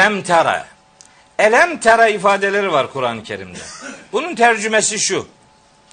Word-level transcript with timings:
Elem 0.00 0.22
tera. 0.22 0.66
Elem 1.38 1.80
tera 1.80 2.08
ifadeleri 2.08 2.72
var 2.72 2.92
Kur'an-ı 2.92 3.22
Kerim'de. 3.22 3.58
Bunun 4.12 4.34
tercümesi 4.34 4.98
şu. 4.98 5.28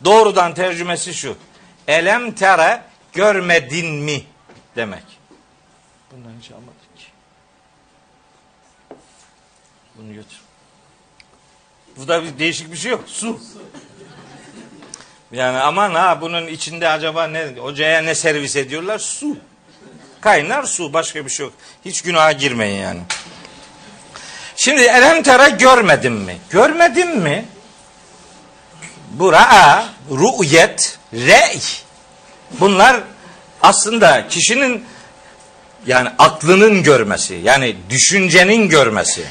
Doğrudan 0.06 0.54
tercümesi 0.54 1.14
şu. 1.14 1.38
Elem 1.88 2.32
tera 2.32 2.86
görmedin 3.14 3.94
mi 3.96 4.24
demek. 4.76 5.04
Bundan 6.12 6.32
hiç 6.42 6.52
almadık 6.52 6.98
ki. 6.98 7.06
Bunu 9.96 10.14
götür. 10.14 10.40
Burada 11.98 12.24
bir 12.24 12.40
değişik 12.40 12.72
bir 12.72 12.78
şey 12.78 12.92
yok. 12.92 13.04
Su. 13.08 13.40
Yani 15.32 15.58
aman 15.58 15.96
ha 15.96 16.22
bunun 16.22 16.48
içinde 16.48 16.90
acaba 16.90 17.28
ne 17.28 17.62
ocaya 17.62 18.02
ne 18.02 18.16
servis 18.16 18.56
ediyorlar? 18.56 19.00
Su. 19.00 19.38
Kaynar 20.22 20.64
su 20.64 20.94
başka 20.94 21.26
bir 21.26 21.30
şey 21.30 21.46
yok. 21.46 21.54
Hiç 21.86 22.02
günaha 22.02 22.40
girmeyin 22.40 22.82
yani. 22.82 23.02
Şimdi 24.58 24.82
elem 24.82 25.24
tera 25.24 25.50
görmedin 25.50 26.14
mi? 26.14 26.38
Görmedin 26.50 27.18
mi? 27.18 27.46
Bu 29.12 29.32
ra'a, 29.32 29.86
ru'yet, 30.12 30.98
re'y. 31.14 31.60
Bunlar 32.60 33.02
aslında 33.62 34.28
kişinin 34.28 34.86
yani 35.88 36.10
aklının 36.20 36.84
görmesi, 36.84 37.36
yani 37.44 37.76
düşüncenin 37.90 38.70
görmesi. 38.70 39.24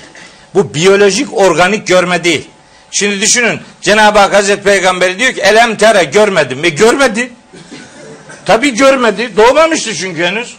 Bu 0.54 0.74
biyolojik 0.74 1.34
organik 1.38 1.86
görme 1.86 2.24
değil. 2.24 2.48
Şimdi 2.90 3.20
düşünün 3.20 3.60
Cenab-ı 3.82 4.18
Hak 4.18 4.34
Hazreti 4.34 4.62
Peygamberi 4.62 5.18
diyor 5.18 5.32
ki 5.32 5.40
elem 5.40 5.76
tere 5.76 6.04
görmedim 6.04 6.58
mi? 6.58 6.74
Görmedi. 6.74 7.32
Tabi 8.44 8.74
görmedi. 8.74 9.36
Doğmamıştı 9.36 9.94
çünkü 9.94 10.24
henüz. 10.24 10.56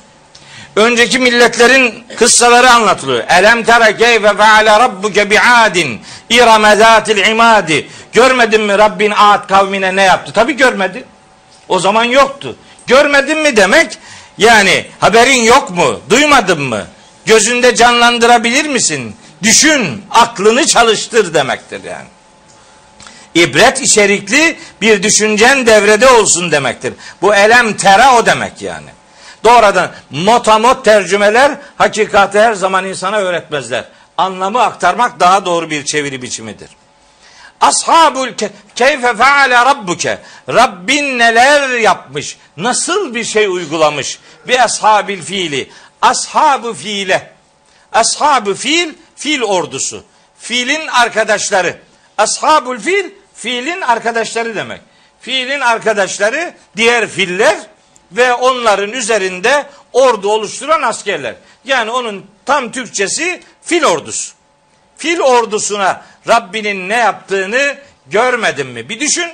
Önceki 0.78 1.20
milletlerin 1.20 2.04
kıssaları 2.16 2.72
anlatılıyor. 2.72 3.24
Elem 3.30 3.64
tere 3.64 3.98
keyfe 3.98 4.38
feale 4.38 4.80
rabbuke 4.80 5.30
bi'adin 5.30 6.02
irame 6.30 6.76
zatil 6.76 7.18
imadi. 7.18 7.88
Görmedin 8.14 8.62
mi 8.62 8.78
Rabbin 8.78 9.12
Ad 9.12 9.48
kavmine 9.48 9.96
ne 9.96 10.04
yaptı? 10.04 10.34
Tabi 10.34 10.54
görmedi. 10.54 11.04
O 11.68 11.80
zaman 11.80 12.04
yoktu. 12.04 12.56
Görmedin 12.88 13.38
mi 13.38 13.58
demek 13.58 13.98
yani 14.38 14.86
haberin 15.00 15.42
yok 15.42 15.70
mu? 15.70 16.00
Duymadın 16.10 16.62
mı? 16.62 16.86
Gözünde 17.26 17.76
canlandırabilir 17.76 18.66
misin? 18.66 19.16
Düşün, 19.44 20.04
aklını 20.12 20.68
çalıştır 20.68 21.34
demektir 21.34 21.84
yani. 21.84 22.08
İbret 23.36 23.82
içerikli 23.82 24.58
bir 24.82 25.04
düşüncen 25.04 25.66
devrede 25.66 26.10
olsun 26.10 26.52
demektir. 26.52 26.94
Bu 27.22 27.36
elem 27.36 27.74
tera 27.74 28.16
o 28.16 28.26
demek 28.26 28.62
yani. 28.62 28.97
Doğrudan 29.48 29.92
motamot 30.10 30.86
tercümeler 30.86 31.58
hakikati 31.78 32.40
her 32.40 32.54
zaman 32.54 32.86
insana 32.86 33.18
öğretmezler. 33.18 33.86
Anlamı 34.18 34.62
aktarmak 34.62 35.20
daha 35.20 35.46
doğru 35.46 35.70
bir 35.70 35.86
çeviri 35.86 36.22
biçimidir. 36.22 36.70
Ashabul 37.62 38.30
keyfe 38.76 39.16
feale 39.16 39.66
rabbuke. 39.66 40.20
Rabbin 40.50 41.20
neler 41.20 41.70
yapmış? 41.70 42.38
Nasıl 42.58 43.16
bir 43.16 43.24
şey 43.24 43.48
uygulamış? 43.48 44.20
Bi 44.48 44.62
ashabil 44.62 45.22
fiili. 45.22 45.70
Ashabu 46.02 46.74
fiile. 46.74 47.32
Ashabu 47.94 48.56
fiil, 48.56 48.94
fil 49.16 49.42
ordusu. 49.42 50.04
Fiilin 50.40 50.88
arkadaşları. 50.88 51.78
Ashabul 52.18 52.80
fil, 52.80 53.10
fiilin 53.34 53.82
arkadaşları 53.82 54.56
demek. 54.56 54.82
Fiilin 55.22 55.60
arkadaşları 55.60 56.54
diğer 56.78 57.08
filler 57.08 57.58
ve 58.12 58.34
onların 58.34 58.92
üzerinde 58.92 59.66
ordu 59.94 60.32
oluşturan 60.32 60.82
askerler. 60.82 61.36
Yani 61.66 61.92
onun 61.92 62.26
tam 62.46 62.72
Türkçesi 62.72 63.44
fil 63.62 63.84
ordusu. 63.84 64.34
Fil 64.98 65.20
ordusuna 65.20 66.02
Rabbinin 66.28 66.90
ne 66.90 66.96
yaptığını 66.96 67.78
görmedin 68.08 68.68
mi? 68.68 68.90
Bir 68.90 69.00
düşün. 69.00 69.32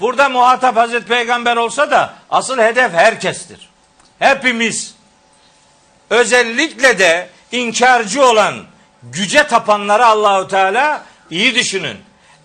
Burada 0.00 0.28
muhatap 0.28 0.76
Hazreti 0.76 1.06
Peygamber 1.06 1.56
olsa 1.56 1.90
da 1.90 2.14
asıl 2.30 2.58
hedef 2.58 2.92
herkestir. 2.92 3.68
Hepimiz. 4.18 4.94
Özellikle 6.10 6.98
de 6.98 7.28
inkarcı 7.52 8.26
olan 8.26 8.64
güce 9.02 9.46
tapanları 9.46 10.06
Allahu 10.06 10.48
Teala 10.48 11.04
iyi 11.30 11.54
düşünün. 11.54 11.96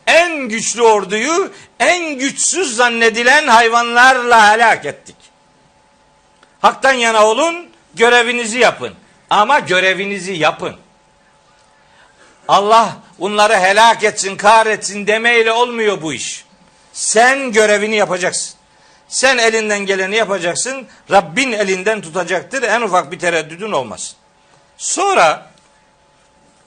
En 0.07 0.49
güçlü 0.49 0.81
orduyu 0.81 1.51
en 1.79 2.17
güçsüz 2.17 2.75
zannedilen 2.75 3.47
hayvanlarla 3.47 4.53
helak 4.53 4.85
ettik. 4.85 5.15
Hak'tan 6.61 6.93
yana 6.93 7.25
olun, 7.25 7.69
görevinizi 7.95 8.59
yapın. 8.59 8.93
Ama 9.29 9.59
görevinizi 9.59 10.33
yapın. 10.33 10.75
Allah 12.47 12.97
onları 13.19 13.57
helak 13.59 14.03
etsin, 14.03 14.37
kahretsin 14.37 15.07
demeyle 15.07 15.51
olmuyor 15.51 16.01
bu 16.01 16.13
iş. 16.13 16.45
Sen 16.93 17.51
görevini 17.51 17.95
yapacaksın. 17.95 18.57
Sen 19.07 19.37
elinden 19.37 19.79
geleni 19.79 20.15
yapacaksın. 20.15 20.87
Rabbin 21.11 21.51
elinden 21.51 22.01
tutacaktır. 22.01 22.63
En 22.63 22.81
ufak 22.81 23.11
bir 23.11 23.19
tereddüdün 23.19 23.71
olmaz. 23.71 24.15
Sonra 24.77 25.51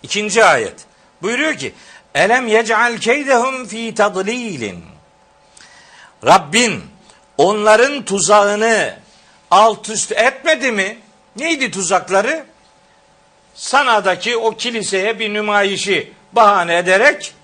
ikinci 0.03 0.45
ayet. 0.45 0.75
Buyuruyor 1.23 1.55
ki 1.55 1.75
Elem 2.15 2.49
yec'al 2.49 2.99
keydehum 2.99 3.67
fi 3.67 3.95
tadlilin. 3.95 4.85
Rabbin 6.27 6.85
onların 7.39 8.05
tuzağını 8.05 8.95
alt 9.51 9.89
üst 9.89 10.13
etmedi 10.13 10.73
mi? 10.73 10.99
Neydi 11.37 11.71
tuzakları? 11.71 12.45
Sana'daki 13.55 14.37
o 14.37 14.57
kiliseye 14.57 15.19
bir 15.19 15.35
nümayişi 15.35 16.13
bahane 16.33 16.77
ederek 16.77 17.35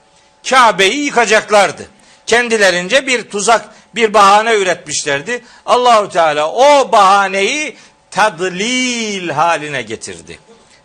Kabe'yi 0.51 1.05
yıkacaklardı. 1.05 1.87
Kendilerince 2.27 3.07
bir 3.07 3.31
tuzak, 3.31 3.69
bir 3.95 4.15
bahane 4.15 4.55
üretmişlerdi. 4.55 5.45
Allahu 5.67 6.09
Teala 6.09 6.53
o 6.53 6.93
bahaneyi 6.93 7.77
tadlil 8.11 9.29
haline 9.29 9.83
getirdi. 9.83 10.39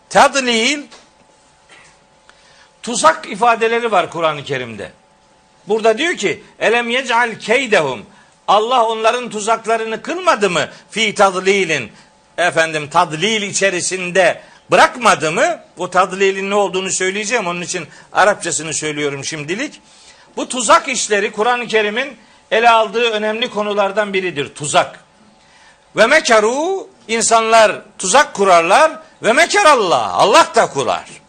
Tadlil 0.09 0.83
tuzak 2.83 3.31
ifadeleri 3.31 3.91
var 3.91 4.09
Kur'an-ı 4.09 4.43
Kerim'de. 4.43 4.91
Burada 5.67 5.97
diyor 5.97 6.17
ki 6.17 6.43
elem 6.59 6.89
yec'al 6.89 7.39
keydehum 7.39 8.05
Allah 8.47 8.85
onların 8.85 9.29
tuzaklarını 9.29 10.01
kılmadı 10.01 10.49
mı 10.49 10.69
fi 10.89 11.15
tadlilin 11.15 11.91
efendim 12.37 12.89
tadlil 12.89 13.41
içerisinde 13.41 14.41
bırakmadı 14.71 15.31
mı? 15.31 15.59
Bu 15.77 15.89
tadlilin 15.89 16.49
ne 16.49 16.55
olduğunu 16.55 16.89
söyleyeceğim. 16.89 17.47
Onun 17.47 17.61
için 17.61 17.87
Arapçasını 18.13 18.73
söylüyorum 18.73 19.25
şimdilik. 19.25 19.81
Bu 20.37 20.49
tuzak 20.49 20.87
işleri 20.87 21.31
Kur'an-ı 21.31 21.67
Kerim'in 21.67 22.17
ele 22.51 22.69
aldığı 22.69 23.11
önemli 23.11 23.49
konulardan 23.49 24.13
biridir. 24.13 24.55
Tuzak. 24.55 24.99
Ve 25.95 26.07
mekaru 26.07 26.87
insanlar 27.07 27.81
tuzak 27.97 28.33
kurarlar 28.33 28.91
ve 29.23 29.33
mekarallah 29.33 30.13
Allah 30.13 30.47
da 30.55 30.69
kurar. 30.69 31.20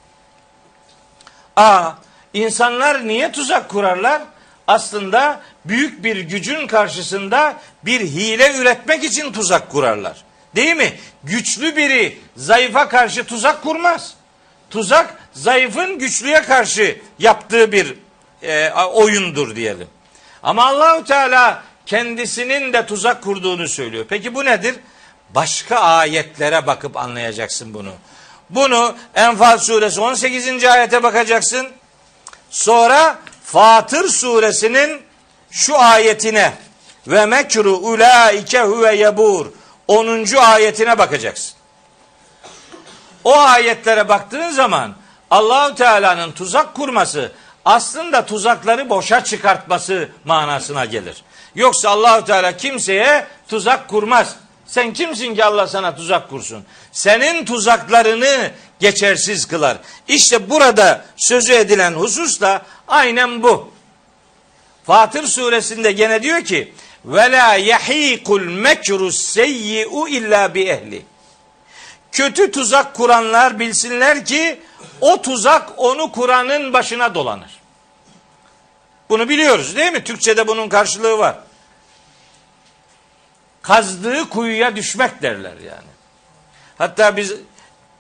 A 1.57 1.93
insanlar 2.35 3.09
niye 3.09 3.33
tuzak 3.33 3.69
kurarlar? 3.69 4.23
Aslında 4.67 5.41
büyük 5.65 6.05
bir 6.05 6.17
gücün 6.17 6.67
karşısında 6.67 7.57
bir 7.85 8.01
hile 8.01 8.57
üretmek 8.57 9.05
için 9.05 9.33
tuzak 9.33 9.71
kurarlar. 9.71 10.25
Değil 10.57 10.77
mi? 10.77 10.93
Güçlü 11.25 11.77
biri 11.77 12.19
zayıfa 12.37 12.89
karşı 12.89 13.25
tuzak 13.25 13.63
kurmaz. 13.63 14.15
Tuzak 14.71 15.15
zayıfın 15.33 15.99
güçlüye 15.99 16.43
karşı 16.43 16.99
yaptığı 17.19 17.73
bir 17.73 17.95
e, 18.43 18.71
oyundur 18.73 19.57
diyelim. 19.57 19.89
Ama 20.43 20.67
Allahu 20.67 21.05
Teala 21.05 21.63
kendisinin 21.87 22.73
de 22.73 22.87
tuzak 22.87 23.23
kurduğunu 23.23 23.69
söylüyor. 23.69 24.05
Peki 24.09 24.35
bu 24.35 24.45
nedir? 24.45 24.75
Başka 25.35 25.77
ayetlere 25.77 26.67
bakıp 26.67 26.97
anlayacaksın 26.97 27.75
bunu. 27.75 27.93
Bunu 28.53 28.95
Enfal 29.15 29.59
suresi 29.59 30.01
18. 30.01 30.65
ayete 30.65 31.03
bakacaksın. 31.03 31.69
Sonra 32.51 33.19
Fatır 33.45 34.09
suresinin 34.09 35.03
şu 35.51 35.79
ayetine 35.79 36.53
ve 37.07 37.27
mekru 37.27 37.77
ulaike 37.77 38.63
huve 38.63 38.97
yebur 38.97 39.47
10. 39.89 40.37
ayetine 40.37 40.99
bakacaksın. 40.99 41.53
O 43.25 43.39
ayetlere 43.39 44.09
baktığın 44.09 44.51
zaman 44.51 44.95
Allahu 45.31 45.75
Teala'nın 45.75 46.33
tuzak 46.33 46.75
kurması 46.75 47.33
aslında 47.65 48.27
tuzakları 48.27 48.91
boşa 48.91 49.25
çıkartması 49.25 50.09
manasına 50.25 50.85
gelir. 50.85 51.23
Yoksa 51.55 51.91
Allahu 51.91 52.25
Teala 52.25 52.57
kimseye 52.57 53.27
tuzak 53.49 53.89
kurmaz. 53.89 54.37
Sen 54.73 54.93
kimsin 54.93 55.35
ki 55.35 55.45
Allah 55.45 55.67
sana 55.67 55.95
tuzak 55.95 56.31
kursun? 56.31 56.65
Senin 56.93 57.45
tuzaklarını 57.45 58.51
geçersiz 58.81 59.47
kılar. 59.47 59.77
İşte 60.09 60.51
burada 60.51 61.05
sözü 61.17 61.53
edilen 61.53 61.93
husus 61.93 62.41
da 62.41 62.63
aynen 62.89 63.43
bu. 63.43 63.73
Fatır 64.85 65.27
suresinde 65.27 65.93
gene 65.93 66.23
diyor 66.23 66.45
ki 66.45 66.73
ve 67.05 67.33
la 67.33 67.55
yahikul 67.55 68.43
mekru 68.43 69.13
seyyi'u 69.13 70.09
illa 70.09 70.55
bi 70.55 70.63
ehli. 70.63 71.03
kötü 72.13 72.51
tuzak 72.51 72.95
kuranlar 72.95 73.59
bilsinler 73.59 74.25
ki 74.25 74.61
o 75.01 75.23
tuzak 75.23 75.71
onu 75.77 76.13
kuranın 76.13 76.73
başına 76.73 77.15
dolanır. 77.15 77.61
Bunu 79.09 79.29
biliyoruz 79.29 79.77
değil 79.77 79.93
mi? 79.93 80.05
Türkçe'de 80.05 80.47
bunun 80.47 80.69
karşılığı 80.69 81.19
var. 81.19 81.37
Kazdığı 83.63 84.29
kuyuya 84.29 84.77
düşmek 84.77 85.23
derler 85.23 85.57
yani. 85.67 85.93
Hatta 86.79 87.17
biz 87.17 87.35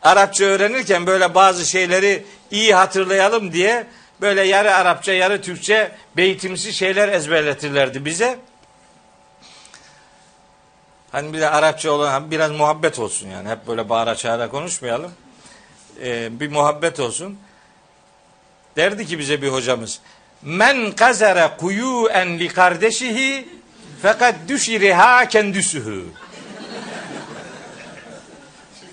Arapça 0.03 0.45
öğrenirken 0.45 1.07
böyle 1.07 1.35
bazı 1.35 1.67
şeyleri 1.67 2.25
iyi 2.51 2.75
hatırlayalım 2.75 3.53
diye 3.53 3.87
böyle 4.21 4.43
yarı 4.43 4.75
Arapça 4.75 5.13
yarı 5.13 5.43
Türkçe 5.43 5.93
beytimsi 6.17 6.73
şeyler 6.73 7.09
ezberletirlerdi 7.09 8.05
bize. 8.05 8.39
Hani 11.13 11.33
bir 11.33 11.41
de 11.41 11.51
Arapça 11.51 11.91
olan 11.91 12.31
biraz 12.31 12.51
muhabbet 12.51 12.99
olsun 12.99 13.29
yani. 13.29 13.49
Hep 13.49 13.67
böyle 13.67 13.89
bağıra 13.89 14.15
çağıra 14.15 14.49
konuşmayalım. 14.49 15.13
Ee, 16.03 16.41
bir 16.41 16.51
muhabbet 16.51 17.01
olsun. 17.01 17.39
Derdi 18.77 19.07
ki 19.07 19.19
bize 19.19 19.43
bir 19.43 19.49
hocamız. 19.49 20.01
Men 20.43 20.93
kazara 20.93 21.57
kuyu'en 21.57 22.39
li 22.39 22.49
kardeşihi 22.49 23.49
fakat 24.03 24.35
düşiriha 24.49 25.29
kendüsühü. 25.29 26.05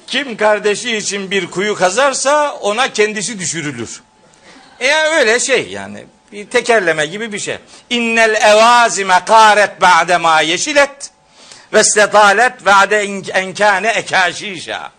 Kim 0.07 0.37
kardeşi 0.37 0.97
için 0.97 1.31
bir 1.31 1.51
kuyu 1.51 1.75
kazarsa 1.75 2.53
ona 2.53 2.93
kendisi 2.93 3.39
düşürülür. 3.39 4.01
E 4.79 4.93
öyle 4.93 5.39
şey 5.39 5.67
yani 5.69 6.05
bir 6.31 6.49
tekerleme 6.49 7.05
gibi 7.05 7.33
bir 7.33 7.39
şey. 7.39 7.57
İnnel 7.89 8.35
evazime 8.35 9.25
karet 9.25 9.81
ba'de 9.81 10.17
ma 10.17 10.41
yeşilet 10.41 11.11
ve 11.73 11.83
stetalet 11.83 12.65
ba'de 12.65 13.01
enkâne 13.33 13.89
ekaşişa. 13.89 14.91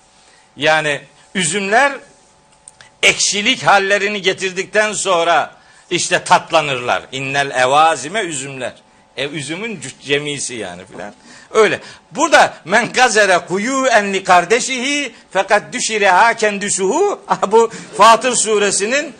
Yani 0.56 1.00
üzümler 1.34 1.92
ekşilik 3.02 3.66
hallerini 3.66 4.22
getirdikten 4.22 4.92
sonra 4.92 5.54
işte 5.90 6.24
tatlanırlar. 6.24 7.02
İnnel 7.12 7.50
evazime 7.50 8.20
üzümler. 8.20 8.72
E, 9.20 9.28
üzümün 9.28 9.80
cemisi 10.02 10.54
yani 10.54 10.82
filan. 10.92 11.14
Öyle. 11.50 11.80
Burada 12.10 12.54
men 12.64 12.92
gazere 12.92 13.38
kuyu 13.48 13.86
enli 13.86 14.24
kardeşihi 14.24 15.12
fakat 15.30 15.72
düşireha 15.72 16.34
kendisuhu 16.34 17.20
bu 17.48 17.70
Fatır 17.96 18.34
suresinin 18.34 19.14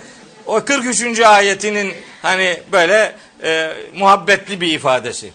o 0.47 0.65
43. 0.65 1.21
ayetinin 1.21 1.95
hani 2.23 2.63
böyle 2.73 3.17
e, 3.43 3.73
muhabbetli 3.95 4.61
bir 4.61 4.73
ifadesi. 4.73 5.33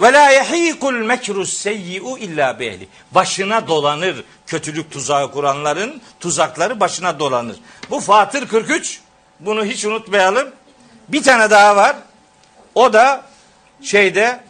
Ve 0.00 0.12
la 0.12 0.30
yehikul 0.30 0.94
mekrus 0.94 1.54
seyyi'u 1.54 2.18
illa 2.18 2.60
behli. 2.60 2.88
Başına 3.10 3.68
dolanır 3.68 4.24
kötülük 4.46 4.90
tuzağı 4.90 5.32
kuranların 5.32 6.02
tuzakları 6.20 6.80
başına 6.80 7.18
dolanır. 7.18 7.56
Bu 7.90 8.00
Fatır 8.00 8.48
43. 8.48 9.00
Bunu 9.40 9.64
hiç 9.64 9.84
unutmayalım. 9.84 10.48
Bir 11.08 11.22
tane 11.22 11.50
daha 11.50 11.76
var. 11.76 11.96
O 12.74 12.92
da 12.92 13.22
şeyde 13.86 14.40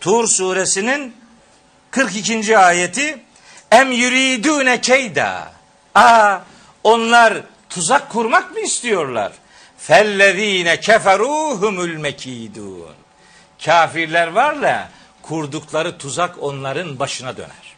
Tur 0.00 0.28
suresinin 0.28 1.16
42. 1.90 2.58
ayeti 2.58 3.18
Em 3.70 3.92
yuridune 3.92 4.80
keyda. 4.80 5.52
Aa, 5.94 6.38
onlar 6.84 7.40
tuzak 7.68 8.10
kurmak 8.10 8.52
mı 8.52 8.60
istiyorlar? 8.60 9.32
Fellezine 9.78 10.80
keferuhumul 10.80 11.96
mekidun. 11.96 12.94
Kafirler 13.64 14.28
varla 14.28 14.90
kurdukları 15.22 15.98
tuzak 15.98 16.42
onların 16.42 16.98
başına 16.98 17.36
döner. 17.36 17.76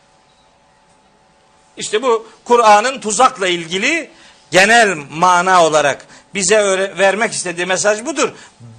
İşte 1.76 2.02
bu 2.02 2.26
Kur'an'ın 2.44 3.00
tuzakla 3.00 3.48
ilgili 3.48 4.10
genel 4.50 4.98
mana 5.10 5.64
olarak 5.64 6.06
bize 6.34 6.88
vermek 6.98 7.32
istediği 7.32 7.66
mesaj 7.66 8.05
budur. 8.06 8.32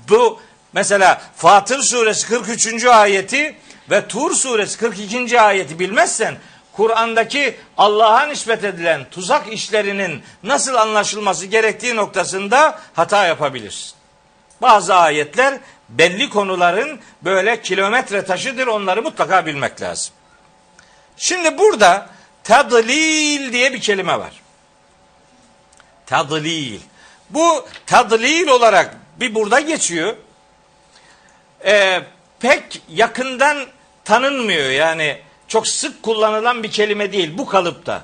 Bu 0.10 0.40
mesela 0.74 1.22
Fatır 1.36 1.80
suresi 1.80 2.28
43. 2.28 2.86
ayeti 2.86 3.56
ve 3.90 4.08
Tur 4.08 4.36
suresi 4.36 4.78
42. 4.78 5.42
ayeti 5.42 5.80
bilmezsen 5.80 6.38
Kur'an'daki 6.74 7.56
Allah'a 7.78 8.26
nispet 8.26 8.64
edilen 8.64 9.06
tuzak 9.12 9.54
işlerinin 9.54 10.24
nasıl 10.44 10.76
anlaşılması 10.76 11.46
gerektiği 11.46 11.96
noktasında 11.96 12.80
hata 12.94 13.28
yapabilirsin. 13.28 13.94
Bazı 14.62 14.96
ayetler 14.96 15.60
belli 15.90 16.30
konuların 16.30 17.00
böyle 17.22 17.62
kilometre 17.62 18.26
taşıdır 18.26 18.68
onları 18.68 19.02
mutlaka 19.02 19.46
bilmek 19.46 19.82
lazım. 19.82 20.14
Şimdi 21.18 21.58
burada 21.58 22.10
tadlil 22.44 23.54
diye 23.54 23.74
bir 23.74 23.82
kelime 23.82 24.20
var. 24.20 24.42
Tadlil. 26.06 26.80
Bu 27.30 27.68
tadlil 27.86 28.48
olarak 28.48 28.96
bir 29.20 29.36
burada 29.36 29.60
geçiyor. 29.60 30.16
Ee, 31.66 32.02
pek 32.40 32.82
yakından 32.90 33.66
tanınmıyor 34.06 34.70
yani 34.70 35.18
çok 35.48 35.68
sık 35.68 36.04
kullanılan 36.04 36.64
bir 36.64 36.72
kelime 36.72 37.12
değil 37.12 37.38
bu 37.38 37.46
kalıpta. 37.46 38.04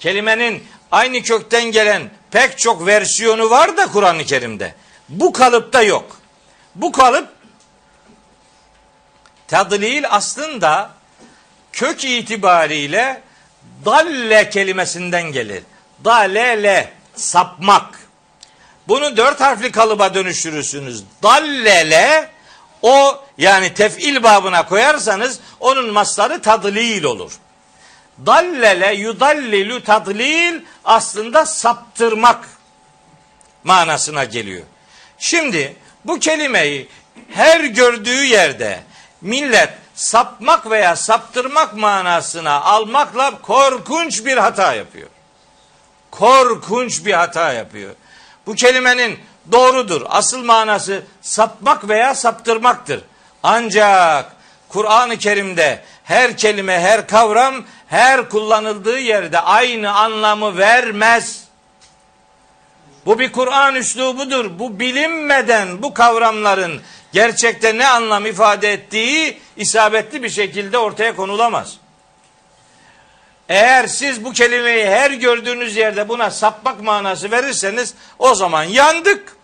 Kelimenin 0.00 0.64
aynı 0.92 1.22
kökten 1.22 1.64
gelen 1.64 2.10
pek 2.30 2.58
çok 2.58 2.86
versiyonu 2.86 3.50
var 3.50 3.76
da 3.76 3.86
Kur'an-ı 3.86 4.24
Kerim'de. 4.24 4.74
Bu 5.08 5.32
kalıpta 5.32 5.82
yok. 5.82 6.20
Bu 6.74 6.92
kalıp 6.92 7.28
tadlil 9.48 10.04
aslında 10.10 10.90
kök 11.72 12.04
itibariyle 12.04 13.22
dalle 13.84 14.50
kelimesinden 14.50 15.32
gelir. 15.32 15.62
Dalele 16.04 16.92
sapmak. 17.14 18.00
Bunu 18.88 19.16
dört 19.16 19.40
harfli 19.40 19.72
kalıba 19.72 20.14
dönüştürürsünüz. 20.14 21.04
Dallele 21.22 22.28
o 22.82 23.24
yani 23.38 23.74
tef'il 23.74 24.22
babına 24.22 24.66
koyarsanız 24.66 25.40
onun 25.60 25.92
masları 25.92 26.42
tadlil 26.42 27.04
olur. 27.04 27.32
Dallele 28.26 28.94
yudallilu 28.94 29.84
tadlil 29.84 30.60
aslında 30.84 31.46
saptırmak 31.46 32.48
manasına 33.64 34.24
geliyor. 34.24 34.62
Şimdi 35.18 35.76
bu 36.04 36.18
kelimeyi 36.18 36.88
her 37.30 37.60
gördüğü 37.60 38.24
yerde 38.24 38.80
millet 39.20 39.70
sapmak 39.94 40.70
veya 40.70 40.96
saptırmak 40.96 41.76
manasına 41.76 42.60
almakla 42.60 43.42
korkunç 43.42 44.24
bir 44.24 44.36
hata 44.36 44.74
yapıyor. 44.74 45.08
Korkunç 46.10 47.04
bir 47.04 47.12
hata 47.12 47.52
yapıyor. 47.52 47.94
Bu 48.46 48.54
kelimenin 48.54 49.18
doğrudur. 49.52 50.02
Asıl 50.08 50.44
manası 50.44 51.02
sapmak 51.20 51.88
veya 51.88 52.14
saptırmaktır. 52.14 53.00
Ancak 53.42 54.36
Kur'an-ı 54.68 55.16
Kerim'de 55.18 55.82
her 56.04 56.36
kelime, 56.36 56.80
her 56.80 57.06
kavram, 57.06 57.54
her 57.88 58.28
kullanıldığı 58.28 58.98
yerde 58.98 59.40
aynı 59.40 59.92
anlamı 59.92 60.58
vermez. 60.58 61.44
Bu 63.06 63.18
bir 63.18 63.32
Kur'an 63.32 63.74
üslubudur. 63.74 64.58
Bu 64.58 64.80
bilinmeden 64.80 65.82
bu 65.82 65.94
kavramların 65.94 66.80
gerçekte 67.12 67.78
ne 67.78 67.88
anlam 67.88 68.26
ifade 68.26 68.72
ettiği 68.72 69.40
isabetli 69.56 70.22
bir 70.22 70.30
şekilde 70.30 70.78
ortaya 70.78 71.16
konulamaz. 71.16 71.78
Eğer 73.50 73.86
siz 73.86 74.24
bu 74.24 74.32
kelimeyi 74.32 74.86
her 74.86 75.10
gördüğünüz 75.10 75.76
yerde 75.76 76.08
buna 76.08 76.30
sapmak 76.30 76.82
manası 76.82 77.30
verirseniz 77.30 77.94
o 78.18 78.34
zaman 78.34 78.64
yandık. 78.64 79.36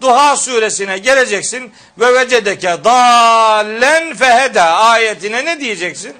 Duha 0.00 0.36
suresine 0.36 0.98
geleceksin 0.98 1.72
ve 1.98 2.14
vecedeke 2.14 2.84
dallen 2.84 4.14
feheda 4.14 4.64
ayetine 4.64 5.44
ne 5.44 5.60
diyeceksin? 5.60 6.14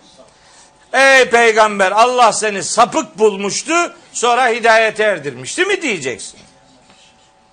Ey 0.93 1.31
peygamber 1.31 1.93
Allah 1.93 2.33
seni 2.33 2.63
sapık 2.63 3.19
bulmuştu 3.19 3.95
sonra 4.13 4.49
hidayete 4.49 5.03
erdirmişti 5.03 5.65
mi 5.65 5.83
diyeceksin? 5.83 6.41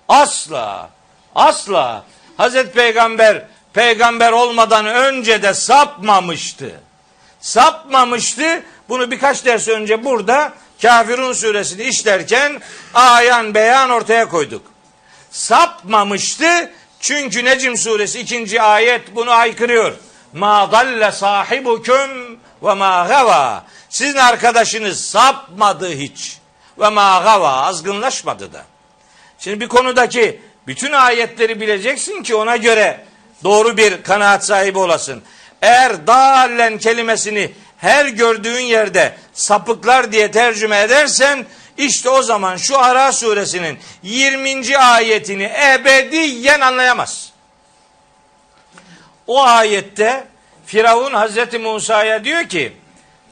Asla 0.08 0.90
asla 1.34 2.04
Hazreti 2.36 2.72
Peygamber 2.72 3.46
peygamber 3.72 4.32
olmadan 4.32 4.86
önce 4.86 5.42
de 5.42 5.54
sapmamıştı. 5.54 6.80
Sapmamıştı. 7.40 8.62
Bunu 8.92 9.10
birkaç 9.10 9.44
ders 9.44 9.68
önce 9.68 10.04
burada 10.04 10.52
Kafirun 10.82 11.32
suresini 11.32 11.82
işlerken 11.82 12.60
ayan 12.94 13.54
beyan 13.54 13.90
ortaya 13.90 14.28
koyduk. 14.28 14.62
Sapmamıştı. 15.30 16.70
Çünkü 17.00 17.44
Necim 17.44 17.76
suresi 17.76 18.20
ikinci 18.20 18.62
ayet 18.62 19.14
bunu 19.14 19.30
aykırıyor. 19.30 19.92
Ma 20.32 20.72
dalle 20.72 21.12
sahibukum 21.12 22.38
ve 22.62 22.74
ma 22.74 23.06
gava. 23.08 23.64
Sizin 23.88 24.18
arkadaşınız 24.18 25.04
sapmadı 25.04 25.90
hiç. 25.90 26.38
Ve 26.78 26.88
ma 26.88 27.20
gava 27.24 27.52
azgınlaşmadı 27.52 28.52
da. 28.52 28.64
Şimdi 29.38 29.60
bir 29.60 29.68
konudaki 29.68 30.40
bütün 30.66 30.92
ayetleri 30.92 31.60
bileceksin 31.60 32.22
ki 32.22 32.34
ona 32.34 32.56
göre 32.56 33.04
doğru 33.44 33.76
bir 33.76 34.02
kanaat 34.02 34.46
sahibi 34.46 34.78
olasın. 34.78 35.22
Eğer 35.62 36.06
dallen 36.06 36.78
kelimesini 36.78 37.52
her 37.82 38.06
gördüğün 38.06 38.60
yerde 38.60 39.14
sapıklar 39.32 40.12
diye 40.12 40.30
tercüme 40.30 40.80
edersen 40.80 41.46
işte 41.78 42.08
o 42.10 42.22
zaman 42.22 42.56
şu 42.56 42.78
Ara 42.78 43.12
suresinin 43.12 43.78
20. 44.02 44.78
ayetini 44.78 45.52
ebediyen 45.74 46.60
anlayamaz. 46.60 47.32
O 49.26 49.42
ayette 49.42 50.24
Firavun 50.66 51.12
Hazreti 51.12 51.58
Musa'ya 51.58 52.24
diyor 52.24 52.48
ki 52.48 52.72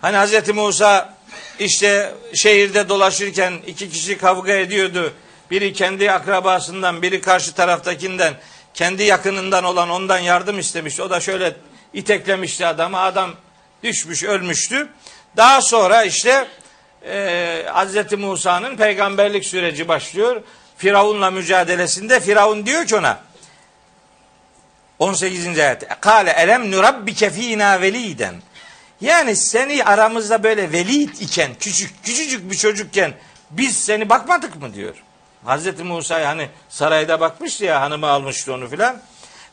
hani 0.01 0.17
Hazreti 0.17 0.53
Musa 0.53 1.15
işte 1.59 2.15
şehirde 2.35 2.89
dolaşırken 2.89 3.55
iki 3.67 3.91
kişi 3.91 4.19
kavga 4.19 4.53
ediyordu. 4.53 5.13
Biri 5.51 5.73
kendi 5.73 6.13
akrabasından, 6.13 7.03
biri 7.03 7.21
karşı 7.21 7.55
taraftakinden, 7.55 8.35
kendi 8.75 9.03
yakınından 9.03 9.65
olan 9.65 9.91
ondan 9.91 10.19
yardım 10.19 10.59
istemiş. 10.59 11.01
O 11.01 11.11
da 11.11 11.21
şöyle 11.21 11.57
iteklemişti 11.95 12.67
adamı. 12.67 13.01
Adam 13.01 13.31
düşmüş, 13.83 14.25
ölmüştü. 14.25 14.89
Daha 15.37 15.61
sonra 15.61 16.05
işte 16.05 16.47
e, 17.07 17.65
Hz. 17.75 18.13
Musa'nın 18.13 18.77
peygamberlik 18.77 19.45
süreci 19.45 19.89
başlıyor. 19.89 20.43
Firavun'la 20.77 21.31
mücadelesinde 21.31 22.21
Firavun 22.21 22.67
diyor 22.67 22.87
ki 22.87 22.97
ona 22.97 23.21
18. 24.99 25.59
ayet. 25.59 26.01
Kale 26.01 26.31
elem 26.31 26.71
nurabbike 26.71 27.31
fina 27.31 27.81
veliden. 27.81 28.35
Yani 29.01 29.37
seni 29.37 29.85
aramızda 29.85 30.43
böyle 30.43 30.73
velid 30.73 31.15
iken, 31.21 31.51
küçük, 31.61 32.05
küçücük 32.05 32.51
bir 32.51 32.57
çocukken 32.57 33.15
biz 33.51 33.85
seni 33.85 34.09
bakmadık 34.09 34.63
mı 34.63 34.75
diyor. 34.75 34.95
Hazreti 35.45 35.85
Musa 35.85 36.29
hani 36.29 36.49
sarayda 36.69 37.21
bakmıştı 37.21 37.65
ya 37.65 37.81
hanımı 37.81 38.07
almıştı 38.07 38.55
onu 38.55 38.69
filan. 38.69 39.01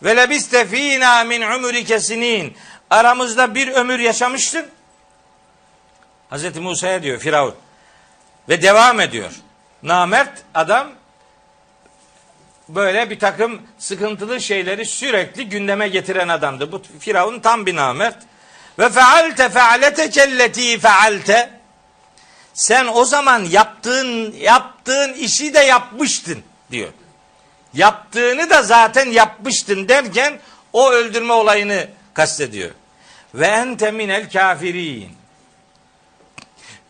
Ve 0.03 0.15
lebiste 0.15 0.67
fina 0.67 1.23
min 1.23 1.41
umrike 1.41 1.99
sinin. 1.99 2.57
Aramızda 2.89 3.55
bir 3.55 3.67
ömür 3.67 3.99
yaşamıştın. 3.99 4.65
Hazreti 6.29 6.59
Musa'ya 6.59 7.03
diyor 7.03 7.19
Firavun. 7.19 7.55
Ve 8.49 8.61
devam 8.61 8.99
ediyor. 8.99 9.31
Namert 9.83 10.43
adam 10.53 10.87
böyle 12.69 13.09
bir 13.09 13.19
takım 13.19 13.61
sıkıntılı 13.77 14.41
şeyleri 14.41 14.85
sürekli 14.85 15.49
gündeme 15.49 15.87
getiren 15.87 16.27
adamdı. 16.27 16.71
Bu 16.71 16.81
Firavun 16.99 17.39
tam 17.39 17.65
bir 17.65 17.75
namert. 17.75 18.17
Ve 18.79 18.89
fealte 18.89 19.49
fealete 19.49 20.09
kelleti 20.09 20.79
fealte. 20.79 21.49
Sen 22.53 22.87
o 22.87 23.05
zaman 23.05 23.43
yaptığın 23.43 24.31
yaptığın 24.31 25.13
işi 25.13 25.53
de 25.53 25.59
yapmıştın 25.59 26.43
diyor. 26.71 26.89
Yaptığını 27.73 28.49
da 28.49 28.63
zaten 28.63 29.05
yapmıştın 29.05 29.87
derken 29.89 30.39
o 30.73 30.91
öldürme 30.91 31.33
olayını 31.33 31.87
kastediyor. 32.13 32.71
Ve 33.33 33.47
ente 33.47 33.91
minel 33.91 34.29
kafirin. 34.31 35.11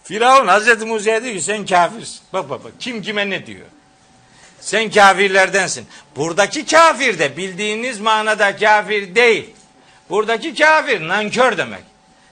Firavun 0.04 0.48
Hazreti 0.48 0.86
Musa'ya 0.86 1.24
diyor 1.24 1.36
ki 1.36 1.42
sen 1.42 1.66
kafirsin. 1.66 2.20
Bak 2.34 2.50
bak 2.50 2.64
bak 2.64 2.72
kim 2.80 3.02
kime 3.02 3.30
ne 3.30 3.46
diyor. 3.46 3.66
Sen 4.60 4.92
kafirlerdensin. 4.92 5.88
Buradaki 6.16 6.66
kafir 6.66 7.20
de 7.20 7.38
bildiğiniz 7.38 8.00
manada 8.00 8.56
kafir 8.56 9.16
değil. 9.16 9.50
Buradaki 10.10 10.56
kafir 10.56 11.08
nankör 11.08 11.58
demek. 11.58 11.84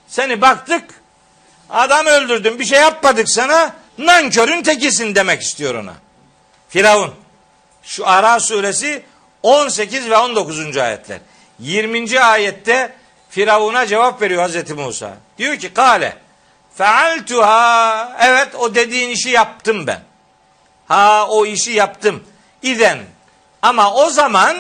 Seni 0.08 0.42
baktık 0.42 0.84
adam 1.70 2.06
öldürdün 2.06 2.60
bir 2.60 2.66
şey 2.66 2.80
yapmadık 2.80 3.30
sana 3.30 3.76
nankörün 3.98 4.64
tekisin 4.64 5.16
demek 5.16 5.42
istiyor 5.42 5.76
ona. 5.76 5.94
Firavun. 6.70 7.25
Şu 7.86 8.08
Ara 8.08 8.40
suresi 8.40 9.04
18 9.44 10.10
ve 10.10 10.18
19. 10.18 10.78
ayetler. 10.78 11.20
20. 11.60 12.20
ayette 12.20 12.94
Firavun'a 13.30 13.88
cevap 13.88 14.22
veriyor 14.22 14.42
Hazreti 14.42 14.74
Musa. 14.74 15.14
Diyor 15.38 15.56
ki 15.56 15.74
kale 15.74 16.18
fealtuha 16.76 18.18
evet 18.20 18.56
o 18.56 18.76
dediğin 18.76 19.10
işi 19.10 19.30
yaptım 19.30 19.88
ben. 19.88 20.00
Ha 20.88 21.28
o 21.30 21.46
işi 21.46 21.72
yaptım. 21.72 22.24
İden 22.62 23.00
ama 23.62 23.94
o 23.94 24.10
zaman 24.10 24.58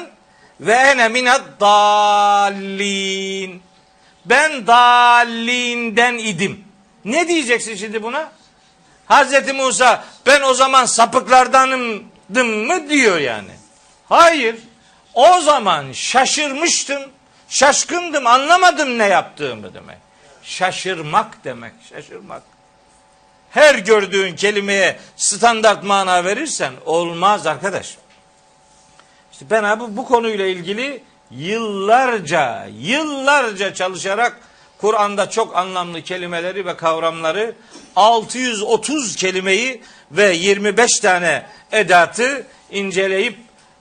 ve 0.60 0.74
ene 0.74 1.08
mined 1.08 1.41
dallin. 1.60 3.62
Ben 4.25 4.67
dallinden 4.67 6.17
idim. 6.17 6.63
Ne 7.05 7.27
diyeceksin 7.27 7.75
şimdi 7.75 8.03
buna? 8.03 8.32
Hazreti 9.05 9.53
Musa 9.53 10.03
ben 10.25 10.41
o 10.41 10.53
zaman 10.53 10.86
sapıklardanımdım 12.29 12.67
mı 12.67 12.89
diyor 12.89 13.17
yani. 13.17 13.51
Hayır. 14.10 14.55
O 15.13 15.41
zaman 15.41 15.91
şaşırmıştım. 15.91 17.01
Şaşkındım 17.50 18.27
anlamadım 18.27 18.98
ne 18.98 19.05
yaptığımı 19.05 19.74
demek. 19.74 19.98
Şaşırmak 20.44 21.44
demek 21.44 21.74
şaşırmak. 21.89 22.44
Her 23.51 23.75
gördüğün 23.75 24.36
kelimeye 24.36 25.00
standart 25.17 25.84
mana 25.84 26.24
verirsen 26.24 26.74
olmaz 26.86 27.48
arkadaş. 27.48 27.98
İşte 29.32 29.46
ben 29.50 29.63
abi 29.63 29.84
bu 29.88 30.05
konuyla 30.05 30.46
ilgili 30.46 31.03
yıllarca, 31.32 32.67
yıllarca 32.79 33.74
çalışarak 33.74 34.39
Kur'an'da 34.77 35.29
çok 35.29 35.55
anlamlı 35.58 36.01
kelimeleri 36.01 36.65
ve 36.65 36.77
kavramları 36.77 37.55
630 37.96 39.15
kelimeyi 39.15 39.82
ve 40.12 40.33
25 40.33 41.00
tane 41.00 41.45
edatı 41.71 42.47
inceleyip 42.71 43.38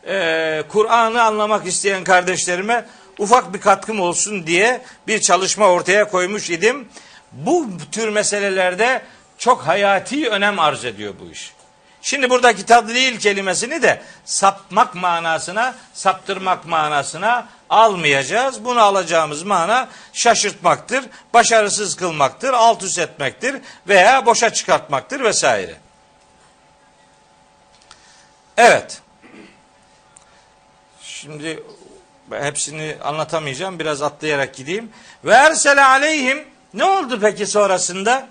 e, 0.07 0.63
Kur'an'ı 0.69 1.23
anlamak 1.23 1.67
isteyen 1.67 2.05
kardeşlerime 2.05 2.85
ufak 3.19 3.55
bir 3.55 3.61
katkım 3.61 4.01
olsun 4.01 4.47
diye 4.47 4.83
bir 5.07 5.21
çalışma 5.21 5.67
ortaya 5.67 6.09
koymuş 6.09 6.51
idim. 6.51 6.89
Bu 7.33 7.69
tür 7.93 8.09
meselelerde 8.09 9.03
çok 9.39 9.67
hayati 9.67 10.29
önem 10.29 10.59
arz 10.59 10.85
ediyor 10.85 11.15
bu 11.21 11.31
iş. 11.31 11.53
Şimdi 12.03 12.31
buradaki 12.31 12.67
tadlil 12.67 13.19
kelimesini 13.19 13.83
de 13.83 14.03
sapmak 14.25 14.95
manasına, 14.95 15.75
saptırmak 15.95 16.67
manasına 16.67 17.47
almayacağız. 17.71 18.65
Bunu 18.65 18.81
alacağımız 18.81 19.43
mana 19.43 19.89
şaşırtmaktır, 20.13 21.05
başarısız 21.35 21.97
kılmaktır, 21.97 22.53
alt 22.53 22.83
üst 22.83 22.99
etmektir 22.99 23.57
veya 23.89 24.27
boşa 24.27 24.53
çıkartmaktır 24.53 25.21
vesaire. 25.21 25.84
Evet. 28.57 29.03
Şimdi 31.03 31.63
hepsini 32.31 32.97
anlatamayacağım. 33.05 33.79
Biraz 33.79 34.03
atlayarak 34.03 34.55
gideyim. 34.55 34.91
Ve 35.25 35.35
ersele 35.35 35.85
aleyhim 35.85 36.45
ne 36.75 36.85
oldu 36.85 37.19
peki 37.21 37.47
sonrasında? 37.47 38.29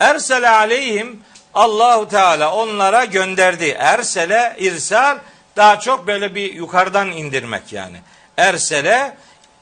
Ersele 0.00 0.48
aleyhim 0.48 1.20
Allahu 1.54 2.08
Teala 2.08 2.54
onlara 2.54 3.04
gönderdi. 3.04 3.76
Ersele 3.78 4.56
irsal 4.58 5.18
daha 5.56 5.80
çok 5.80 6.06
böyle 6.06 6.34
bir 6.34 6.54
yukarıdan 6.54 7.12
indirmek 7.12 7.72
yani. 7.72 7.96
Ersele 8.36 9.16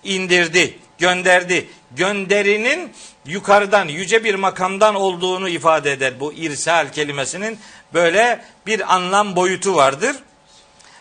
indirdi, 0.04 0.78
gönderdi. 0.98 1.68
Gönderinin 1.90 2.92
yukarıdan 3.26 3.88
yüce 3.88 4.24
bir 4.24 4.34
makamdan 4.34 4.94
olduğunu 4.94 5.48
ifade 5.48 5.92
eder 5.92 6.20
bu 6.20 6.32
irsal 6.32 6.92
kelimesinin 6.92 7.58
böyle 7.94 8.44
bir 8.66 8.94
anlam 8.94 9.36
boyutu 9.36 9.74
vardır. 9.74 10.16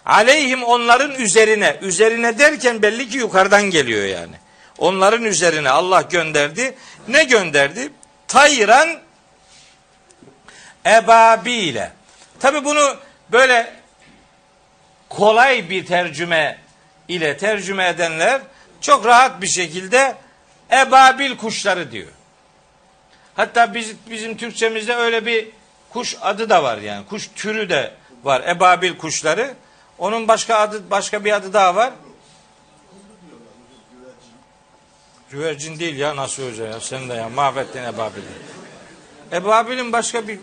Aleyhim 0.05 0.63
onların 0.63 1.11
üzerine, 1.11 1.77
üzerine 1.81 2.39
derken 2.39 2.81
belli 2.81 3.09
ki 3.09 3.17
yukarıdan 3.17 3.63
geliyor 3.63 4.05
yani. 4.05 4.35
Onların 4.77 5.23
üzerine 5.23 5.69
Allah 5.69 6.01
gönderdi. 6.01 6.75
Ne 7.07 7.23
gönderdi? 7.23 7.89
Tayran 8.27 8.99
ebabile. 10.85 11.91
Tabi 12.39 12.65
bunu 12.65 12.97
böyle 13.31 13.73
kolay 15.09 15.69
bir 15.69 15.85
tercüme 15.85 16.57
ile 17.07 17.37
tercüme 17.37 17.87
edenler 17.87 18.41
çok 18.81 19.05
rahat 19.05 19.41
bir 19.41 19.47
şekilde 19.47 20.15
ebabil 20.71 21.37
kuşları 21.37 21.91
diyor. 21.91 22.11
Hatta 23.35 23.73
biz, 23.73 23.93
bizim 24.09 24.37
Türkçemizde 24.37 24.95
öyle 24.95 25.25
bir 25.25 25.47
kuş 25.89 26.15
adı 26.21 26.49
da 26.49 26.63
var 26.63 26.77
yani. 26.77 27.05
Kuş 27.05 27.29
türü 27.35 27.69
de 27.69 27.93
var. 28.23 28.43
Ebabil 28.47 28.97
kuşları. 28.97 29.55
Onun 29.97 30.27
başka 30.27 30.55
adı 30.55 30.91
başka 30.91 31.25
bir 31.25 31.31
adı 31.31 31.53
daha 31.53 31.75
var. 31.75 31.93
Güvercin 35.29 35.79
değil 35.79 35.97
ya 35.97 36.15
nasıl 36.15 36.51
hoca 36.51 36.65
ya 36.65 36.79
sen 36.79 37.09
de 37.09 37.13
ya 37.13 37.29
mahvettin 37.29 37.83
Ebabil'i. 37.83 38.25
Ebabil'in 39.31 39.93
başka 39.93 40.27
bir 40.27 40.39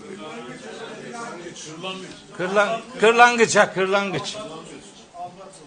Kırlan, 2.36 2.80
kırlangıç 3.00 3.56
ha 3.56 3.72
kırlangıç. 3.72 4.36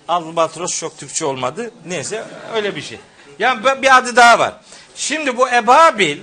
Albatros 0.07 0.79
çok 0.79 0.97
Türkçe 0.97 1.25
olmadı. 1.25 1.71
Neyse 1.85 2.23
öyle 2.53 2.75
bir 2.75 2.81
şey. 2.81 2.99
Yani 3.39 3.81
bir 3.81 3.97
adı 3.97 4.15
daha 4.15 4.39
var. 4.39 4.53
Şimdi 4.95 5.37
bu 5.37 5.49
ebabil 5.49 6.19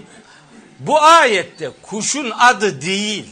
bu 0.78 1.02
ayette 1.02 1.70
kuşun 1.82 2.30
adı 2.30 2.80
değil. 2.80 3.26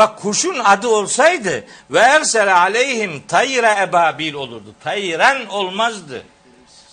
Bak 0.00 0.18
kuşun 0.18 0.58
adı 0.58 0.88
olsaydı 0.88 1.64
ve 1.90 1.98
ersele 1.98 2.52
aleyhim 2.52 3.22
tayra 3.28 3.82
ebabil 3.82 4.34
olurdu. 4.34 4.74
Tayran 4.84 5.46
olmazdı. 5.46 6.22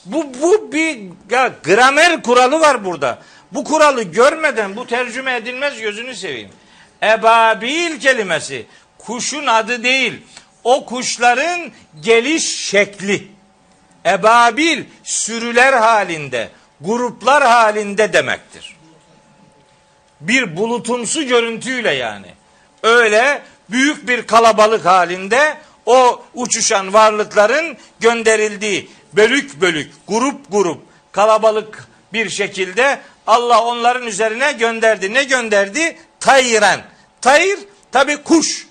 Bu, 0.06 0.26
bu 0.42 0.72
bir 0.72 1.00
ya, 1.30 1.52
gramer 1.64 2.24
kuralı 2.24 2.60
var 2.60 2.86
burada. 2.86 3.20
Bu 3.52 3.64
kuralı 3.64 4.04
görmeden 4.04 4.76
bu 4.76 4.88
tercüme 4.88 5.36
edilmez 5.36 5.82
gözünü 5.82 6.16
seveyim. 6.16 6.50
Ebabil 7.04 8.00
kelimesi 8.00 8.66
kuşun 8.98 9.48
adı 9.48 9.84
değil. 9.84 10.22
O 10.64 10.86
kuşların 10.86 11.72
geliş 12.02 12.66
şekli. 12.66 13.28
Ebabil 14.06 14.84
sürüler 15.04 15.74
halinde, 15.74 16.50
gruplar 16.82 17.44
halinde 17.44 18.14
demektir. 18.14 18.76
Bir 20.22 20.58
bulutumsu 20.58 21.24
görüntüyle 21.24 21.92
yani. 21.92 22.37
Öyle 22.88 23.42
büyük 23.70 24.08
bir 24.08 24.28
kalabalık 24.28 24.86
halinde 24.86 25.58
o 25.86 26.24
uçuşan 26.34 26.94
varlıkların 26.94 27.78
gönderildiği 28.00 28.90
bölük 29.14 29.62
bölük, 29.62 29.92
grup 30.08 30.52
grup, 30.52 30.82
kalabalık 31.12 31.88
bir 32.14 32.30
şekilde 32.30 33.00
Allah 33.28 33.64
onların 33.64 34.08
üzerine 34.08 34.52
gönderdi. 34.52 35.14
Ne 35.14 35.24
gönderdi? 35.24 35.98
Tayren. 36.20 36.82
Tayr 37.22 37.60
tabi 37.92 38.24
kuş. 38.24 38.68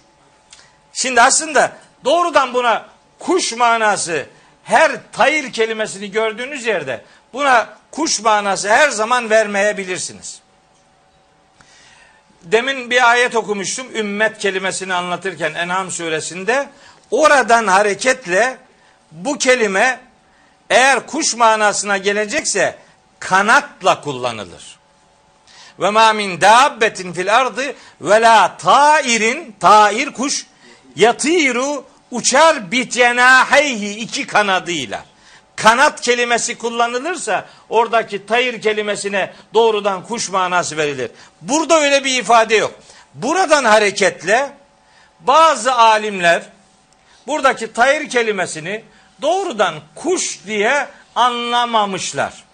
Şimdi 0.93 1.21
aslında 1.21 1.73
doğrudan 2.05 2.55
buna 2.55 2.87
kuş 3.19 3.53
manası 3.53 4.27
her 4.65 4.93
tayır 5.13 5.53
kelimesini 5.53 6.11
gördüğünüz 6.11 6.67
yerde 6.67 7.05
buna 7.33 7.77
kuş 7.91 8.21
manası 8.21 8.69
her 8.69 8.89
zaman 8.89 9.31
vermeyebilirsiniz. 9.31 10.41
Demin 12.53 12.91
bir 12.91 13.11
ayet 13.11 13.37
okumuştum 13.37 13.97
ümmet 13.97 14.39
kelimesini 14.39 14.95
anlatırken 14.95 15.55
En'am 15.55 15.91
suresinde 15.91 16.69
oradan 17.11 17.67
hareketle 17.67 18.59
bu 19.13 19.39
kelime 19.39 20.01
eğer 20.71 21.07
kuş 21.07 21.35
manasına 21.35 21.97
gelecekse 21.97 22.79
kanatla 23.19 24.01
kullanılır. 24.01 24.79
Ve 25.81 25.91
ma 25.91 26.13
min 26.13 26.41
dabbetin 26.41 27.13
fil 27.13 27.37
ardı 27.37 27.75
ve 28.01 28.21
la 28.21 28.57
tairin 28.57 29.57
tair 29.61 30.13
kuş 30.13 30.47
yatiru 30.97 31.85
uçar 32.11 32.71
bityenaheyhi 32.71 33.91
iki 33.91 34.27
kanadıyla. 34.27 35.05
Kanat 35.57 36.01
kelimesi 36.01 36.59
kullanılırsa 36.59 37.47
oradaki 37.69 38.27
tayır 38.27 38.63
kelimesine 38.63 39.33
doğrudan 39.55 40.05
kuş 40.05 40.31
manası 40.31 40.77
verilir. 40.77 41.11
Burada 41.41 41.81
öyle 41.81 42.05
bir 42.05 42.21
ifade 42.21 42.57
yok. 42.57 42.75
Buradan 43.15 43.65
hareketle 43.65 44.53
bazı 45.21 45.75
alimler 45.75 46.43
buradaki 47.27 47.73
tayır 47.73 48.09
kelimesini 48.09 48.85
doğrudan 49.23 49.75
kuş 49.95 50.41
diye 50.47 50.89
anlamamışlar. 51.15 52.45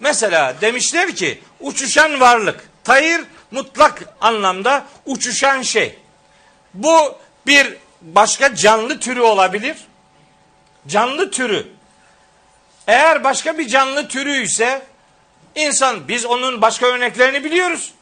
Mesela 0.00 0.54
demişler 0.60 1.14
ki 1.14 1.42
uçuşan 1.60 2.20
varlık. 2.20 2.68
Tayır 2.84 3.20
mutlak 3.50 4.02
anlamda 4.20 4.84
uçuşan 5.06 5.62
şey. 5.62 5.98
Bu 6.74 7.18
bir 7.46 7.76
başka 8.02 8.54
canlı 8.54 9.00
türü 9.00 9.20
olabilir. 9.20 9.76
Canlı 10.88 11.30
türü. 11.30 11.66
Eğer 12.86 13.24
başka 13.24 13.58
bir 13.58 13.68
canlı 13.68 14.08
türü 14.08 14.42
ise 14.42 14.82
insan 15.54 16.08
biz 16.08 16.24
onun 16.24 16.62
başka 16.62 16.86
örneklerini 16.86 17.44
biliyoruz. 17.44 17.92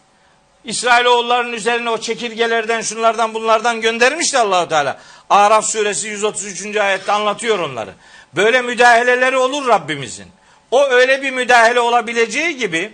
İsrailoğulların 0.64 1.52
üzerine 1.52 1.90
o 1.90 1.98
çekirgelerden 1.98 2.80
şunlardan 2.80 3.34
bunlardan 3.34 3.80
göndermişti 3.80 4.38
Allahu 4.38 4.68
Teala. 4.68 4.98
Araf 5.30 5.64
suresi 5.64 6.08
133. 6.08 6.76
ayette 6.76 7.12
anlatıyor 7.12 7.58
onları. 7.58 7.90
Böyle 8.36 8.62
müdahaleleri 8.62 9.36
olur 9.36 9.68
Rabbimizin. 9.68 10.26
O 10.70 10.84
öyle 10.84 11.22
bir 11.22 11.30
müdahale 11.30 11.80
olabileceği 11.80 12.56
gibi 12.56 12.92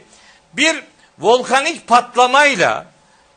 bir 0.53 0.83
volkanik 1.19 1.87
patlamayla 1.87 2.87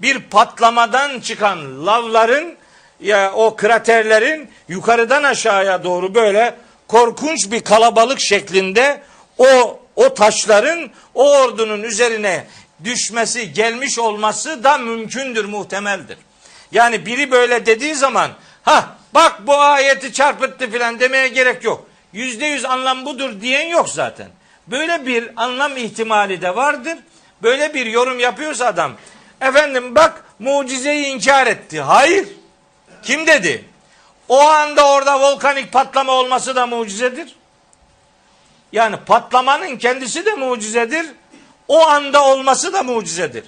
bir 0.01 0.19
patlamadan 0.19 1.19
çıkan 1.19 1.85
lavların 1.85 2.55
ya 3.03 3.33
o 3.33 3.55
kraterlerin 3.55 4.49
yukarıdan 4.67 5.23
aşağıya 5.23 5.83
doğru 5.83 6.15
böyle 6.15 6.55
korkunç 6.87 7.51
bir 7.51 7.61
kalabalık 7.61 8.19
şeklinde 8.19 9.01
o 9.37 9.79
o 9.95 10.13
taşların 10.13 10.89
o 11.13 11.37
ordunun 11.37 11.83
üzerine 11.83 12.45
düşmesi, 12.83 13.53
gelmiş 13.53 13.99
olması 13.99 14.63
da 14.63 14.77
mümkündür, 14.77 15.45
muhtemeldir. 15.45 16.17
Yani 16.71 17.05
biri 17.05 17.31
böyle 17.31 17.65
dediği 17.65 17.95
zaman 17.95 18.31
ha 18.63 18.97
bak 19.13 19.47
bu 19.47 19.55
ayeti 19.55 20.13
çarpıttı 20.13 20.71
filan 20.71 20.99
demeye 20.99 21.27
gerek 21.27 21.63
yok. 21.63 21.87
Yüzde 22.13 22.45
yüz 22.45 22.65
anlam 22.65 23.05
budur 23.05 23.41
diyen 23.41 23.67
yok 23.67 23.89
zaten. 23.89 24.27
Böyle 24.67 25.05
bir 25.05 25.31
anlam 25.35 25.77
ihtimali 25.77 26.41
de 26.41 26.55
vardır. 26.55 26.97
Böyle 27.43 27.73
bir 27.73 27.85
yorum 27.85 28.19
yapıyorsa 28.19 28.65
adam 28.65 28.91
efendim 29.41 29.95
bak 29.95 30.23
mucizeyi 30.39 31.05
inkar 31.05 31.47
etti. 31.47 31.81
Hayır. 31.81 32.27
Kim 33.03 33.27
dedi? 33.27 33.65
O 34.29 34.41
anda 34.41 34.87
orada 34.87 35.19
volkanik 35.19 35.71
patlama 35.71 36.11
olması 36.11 36.55
da 36.55 36.67
mucizedir. 36.67 37.35
Yani 38.71 38.97
patlamanın 39.05 39.77
kendisi 39.77 40.25
de 40.25 40.33
mucizedir. 40.33 41.05
O 41.67 41.87
anda 41.87 42.25
olması 42.25 42.73
da 42.73 42.83
mucizedir. 42.83 43.43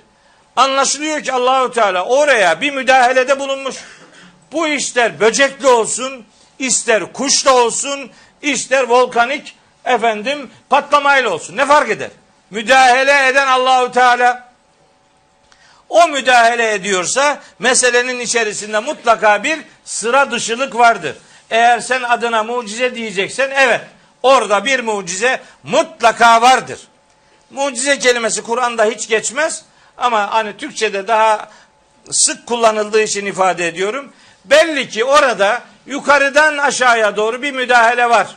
Anlaşılıyor 0.55 1.23
ki 1.23 1.33
Allahu 1.33 1.71
Teala 1.71 2.05
oraya 2.05 2.61
bir 2.61 2.73
müdahalede 2.73 3.39
bulunmuş. 3.39 3.75
Bu 4.51 4.67
ister 4.67 5.19
böcekli 5.19 5.67
olsun, 5.67 6.25
ister 6.59 7.13
kuşla 7.13 7.53
olsun, 7.53 8.11
ister 8.41 8.83
volkanik 8.83 9.55
efendim 9.85 10.49
patlamayla 10.69 11.29
olsun. 11.29 11.57
Ne 11.57 11.65
fark 11.65 11.89
eder? 11.89 12.09
Müdahale 12.49 13.27
eden 13.27 13.47
Allahu 13.47 13.91
Teala 13.91 14.54
o 15.89 16.07
müdahale 16.07 16.73
ediyorsa 16.73 17.39
meselenin 17.59 18.19
içerisinde 18.19 18.79
mutlaka 18.79 19.43
bir 19.43 19.59
sıra 19.85 20.31
dışılık 20.31 20.75
vardır. 20.75 21.15
Eğer 21.49 21.79
sen 21.79 22.03
adına 22.03 22.43
mucize 22.43 22.95
diyeceksen 22.95 23.51
evet 23.55 23.81
orada 24.23 24.65
bir 24.65 24.79
mucize 24.79 25.41
mutlaka 25.63 26.41
vardır. 26.41 26.79
Mucize 27.49 27.99
kelimesi 27.99 28.43
Kur'an'da 28.43 28.85
hiç 28.85 29.07
geçmez 29.07 29.65
ama 29.97 30.33
hani 30.33 30.57
Türkçe'de 30.57 31.07
daha 31.07 31.49
sık 32.11 32.47
kullanıldığı 32.47 33.01
için 33.01 33.25
ifade 33.25 33.67
ediyorum. 33.67 34.13
Belli 34.45 34.89
ki 34.89 35.05
orada 35.05 35.61
yukarıdan 35.85 36.57
aşağıya 36.57 37.17
doğru 37.17 37.41
bir 37.41 37.51
müdahale 37.51 38.09
var. 38.09 38.27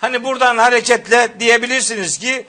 Hani 0.00 0.24
buradan 0.24 0.58
hareketle 0.58 1.40
diyebilirsiniz 1.40 2.18
ki 2.18 2.46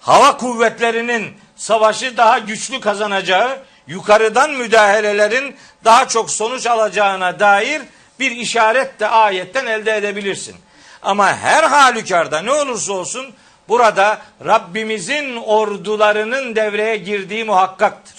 hava 0.00 0.36
kuvvetlerinin 0.36 1.36
savaşı 1.60 2.16
daha 2.16 2.38
güçlü 2.38 2.80
kazanacağı, 2.80 3.58
yukarıdan 3.86 4.50
müdahalelerin 4.50 5.56
daha 5.84 6.08
çok 6.08 6.30
sonuç 6.30 6.66
alacağına 6.66 7.40
dair 7.40 7.82
bir 8.20 8.30
işaret 8.30 9.00
de 9.00 9.08
ayetten 9.08 9.66
elde 9.66 9.96
edebilirsin. 9.96 10.56
Ama 11.02 11.36
her 11.36 11.64
halükarda 11.64 12.42
ne 12.42 12.52
olursa 12.52 12.92
olsun 12.92 13.34
burada 13.68 14.22
Rabbimizin 14.44 15.36
ordularının 15.36 16.56
devreye 16.56 16.96
girdiği 16.96 17.44
muhakkaktır. 17.44 18.14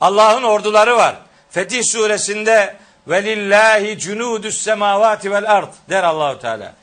Allah'ın 0.00 0.42
orduları 0.42 0.96
var. 0.96 1.16
Fetih 1.50 1.84
suresinde 1.84 2.76
velillahi 3.06 3.98
cunudus 3.98 4.56
semavati 4.56 5.32
vel 5.32 5.52
ard 5.52 5.72
der 5.90 6.04
Allahu 6.04 6.38
Teala. 6.38 6.74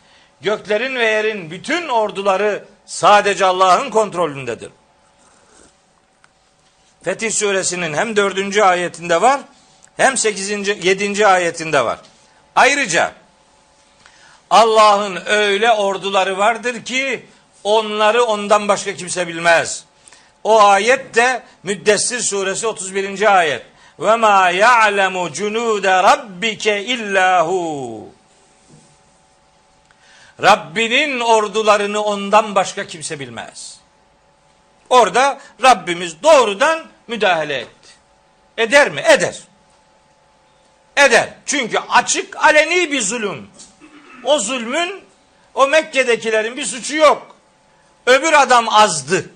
Göklerin 0.42 0.96
ve 0.96 1.06
yerin 1.06 1.52
bütün 1.52 1.88
orduları 1.88 2.64
sadece 2.86 3.46
Allah'ın 3.46 3.90
kontrolündedir. 3.90 4.70
Fetih 7.04 7.32
suresinin 7.32 7.94
hem 7.94 8.16
dördüncü 8.16 8.62
ayetinde 8.62 9.22
var 9.22 9.42
hem 9.98 10.18
sekizinci, 10.18 10.80
yedinci 10.84 11.28
ayetinde 11.28 11.86
var. 11.86 12.00
Ayrıca 12.56 13.12
Allah'ın 14.50 15.20
öyle 15.26 15.72
orduları 15.72 16.38
vardır 16.38 16.86
ki 16.86 17.26
onları 17.64 18.24
ondan 18.24 18.68
başka 18.68 18.94
kimse 18.94 19.28
bilmez. 19.28 19.84
O 20.44 20.62
ayet 20.62 21.16
de 21.16 21.44
Müddessir 21.64 22.20
suresi 22.20 22.68
31. 22.68 23.38
ayet. 23.38 23.66
Ve 24.00 24.16
ma 24.16 24.50
ya'lemu 24.50 25.34
cunude 25.34 26.04
rabbike 26.04 26.84
illahu. 26.84 28.10
Rabbinin 30.42 31.20
ordularını 31.20 32.04
ondan 32.04 32.56
başka 32.56 32.88
kimse 32.88 33.20
bilmez. 33.20 33.79
Orada 34.90 35.40
Rabbimiz 35.64 36.24
doğrudan 36.24 36.86
müdahale 37.08 37.58
etti. 37.58 37.90
Eder 38.58 38.90
mi? 38.90 39.02
Eder. 39.10 39.40
Eder. 40.98 41.30
Çünkü 41.46 41.80
açık 41.90 42.36
aleni 42.36 42.92
bir 42.92 43.02
zulüm. 43.02 43.48
O 44.24 44.40
zulmün 44.40 45.02
o 45.54 45.68
Mekke'dekilerin 45.68 46.58
bir 46.58 46.66
suçu 46.66 46.96
yok. 46.96 47.36
Öbür 48.06 48.34
adam 48.34 48.70
azdı. 48.70 49.30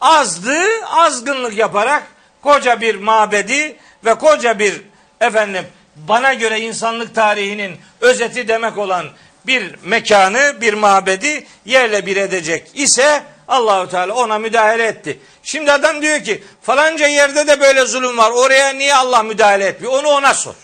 Azdı, 0.00 0.84
azgınlık 0.86 1.56
yaparak 1.56 2.02
koca 2.42 2.80
bir 2.80 2.94
mabedi 2.94 3.76
ve 4.04 4.14
koca 4.14 4.58
bir 4.58 4.82
efendim 5.20 5.66
bana 5.96 6.34
göre 6.34 6.60
insanlık 6.60 7.14
tarihinin 7.14 7.76
özeti 8.00 8.48
demek 8.48 8.78
olan 8.78 9.06
bir 9.46 9.74
mekanı, 9.84 10.60
bir 10.60 10.74
mabedi 10.74 11.46
yerle 11.64 12.06
bir 12.06 12.16
edecek 12.16 12.70
ise 12.74 13.22
Allahu 13.48 13.90
Teala 13.90 14.14
ona 14.14 14.38
müdahale 14.38 14.84
etti. 14.84 15.20
Şimdi 15.42 15.72
adam 15.72 16.02
diyor 16.02 16.24
ki 16.24 16.44
falanca 16.62 17.06
yerde 17.06 17.46
de 17.46 17.60
böyle 17.60 17.84
zulüm 17.84 18.18
var. 18.18 18.30
Oraya 18.30 18.72
niye 18.72 18.94
Allah 18.94 19.22
müdahale 19.22 19.66
etmiyor? 19.66 19.92
Onu 19.92 20.08
ona 20.08 20.34
sor. 20.34 20.54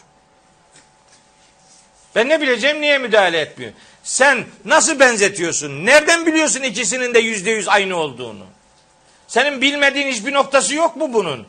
Ben 2.14 2.29
ne 2.29 2.40
bileceğim 2.40 2.81
niye 2.81 2.99
müdahale 2.99 3.40
etmiyor? 3.40 3.73
Sen 4.03 4.44
nasıl 4.64 5.01
benzetiyorsun? 5.01 5.87
Nereden 5.87 6.27
biliyorsun 6.27 6.62
ikisinin 6.62 7.14
de 7.14 7.18
yüzde 7.18 7.51
yüz 7.51 7.68
aynı 7.68 7.97
olduğunu? 7.97 8.44
Senin 9.29 9.61
bilmediğin 9.61 10.09
hiçbir 10.09 10.33
noktası 10.33 10.75
yok 10.75 10.97
mu 10.97 11.12
bunun? 11.12 11.47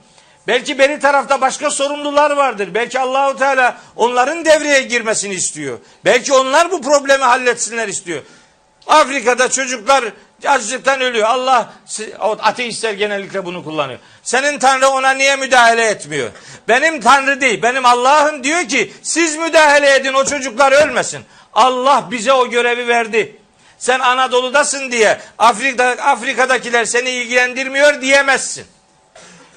Belki 0.48 0.80
beri 0.80 1.00
tarafta 1.00 1.41
başka 1.41 1.69
sorumlular 1.69 2.32
vardır. 2.32 2.69
Belki 2.74 3.00
Allahu 3.00 3.38
Teala 3.38 3.78
onların 3.95 4.45
devreye 4.45 4.82
girmesini 4.82 5.34
istiyor. 5.34 5.80
Belki 6.06 6.34
onlar 6.34 6.71
bu 6.71 6.82
problemi 6.82 7.24
halletsinler 7.24 7.88
istiyor. 7.88 8.21
Afrika'da 8.88 9.50
çocuklar 9.50 10.06
açlıktan 10.45 11.02
ölüyor. 11.02 11.28
Allah 11.28 11.74
ateistler 12.39 12.93
genellikle 12.93 13.45
bunu 13.45 13.63
kullanıyor. 13.63 14.00
Senin 14.24 14.60
Tanrı 14.60 14.88
ona 14.88 15.12
niye 15.12 15.36
müdahale 15.36 15.86
etmiyor? 15.86 16.30
Benim 16.67 17.02
Tanrı 17.02 17.41
değil. 17.41 17.62
Benim 17.62 17.86
Allah'ım 17.86 18.43
diyor 18.43 18.67
ki 18.67 18.93
siz 19.04 19.38
müdahale 19.38 19.95
edin 19.95 20.13
o 20.13 20.26
çocuklar 20.26 20.71
ölmesin. 20.71 21.26
Allah 21.54 22.08
bize 22.12 22.34
o 22.34 22.50
görevi 22.50 22.88
verdi. 22.88 23.38
Sen 23.78 24.00
Anadolu'dasın 24.00 24.91
diye 24.91 25.19
Afrika, 25.38 25.84
Afrika'dakiler 25.84 26.86
seni 26.86 27.10
ilgilendirmiyor 27.10 28.02
diyemezsin. 28.02 28.65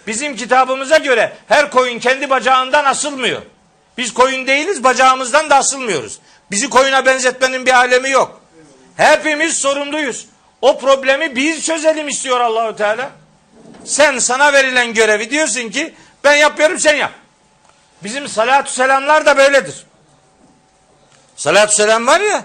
Bizim 0.07 0.37
kitabımıza 0.37 0.97
göre 0.97 1.33
her 1.49 1.71
koyun 1.71 1.99
kendi 1.99 2.31
bacağından 2.31 2.85
asılmıyor. 2.85 3.43
Biz 3.99 4.15
koyun 4.15 4.47
değiliz, 4.47 4.85
bacağımızdan 4.85 5.51
da 5.51 5.57
asılmıyoruz. 5.57 6.19
Bizi 6.51 6.71
koyuna 6.71 7.07
benzetmenin 7.07 7.67
bir 7.67 7.73
alemi 7.73 8.11
yok. 8.11 8.41
Hepimiz 8.97 9.59
sorumluyuz. 9.59 10.27
O 10.63 10.79
problemi 10.79 11.37
biz 11.37 11.67
çözelim 11.67 12.09
istiyor 12.09 12.41
Allahu 12.41 12.77
Teala. 12.77 13.11
Sen 13.85 14.19
sana 14.19 14.53
verilen 14.53 14.95
görevi 14.95 15.31
diyorsun 15.31 15.69
ki 15.71 15.95
ben 16.25 16.35
yapıyorum 16.35 16.79
sen 16.79 16.95
yap. 16.95 17.13
Bizim 18.05 18.29
salatü 18.29 18.73
selamlar 18.73 19.27
da 19.27 19.37
böyledir. 19.37 19.87
Salatü 21.37 21.75
selam 21.75 22.07
var 22.07 22.21
ya 22.21 22.45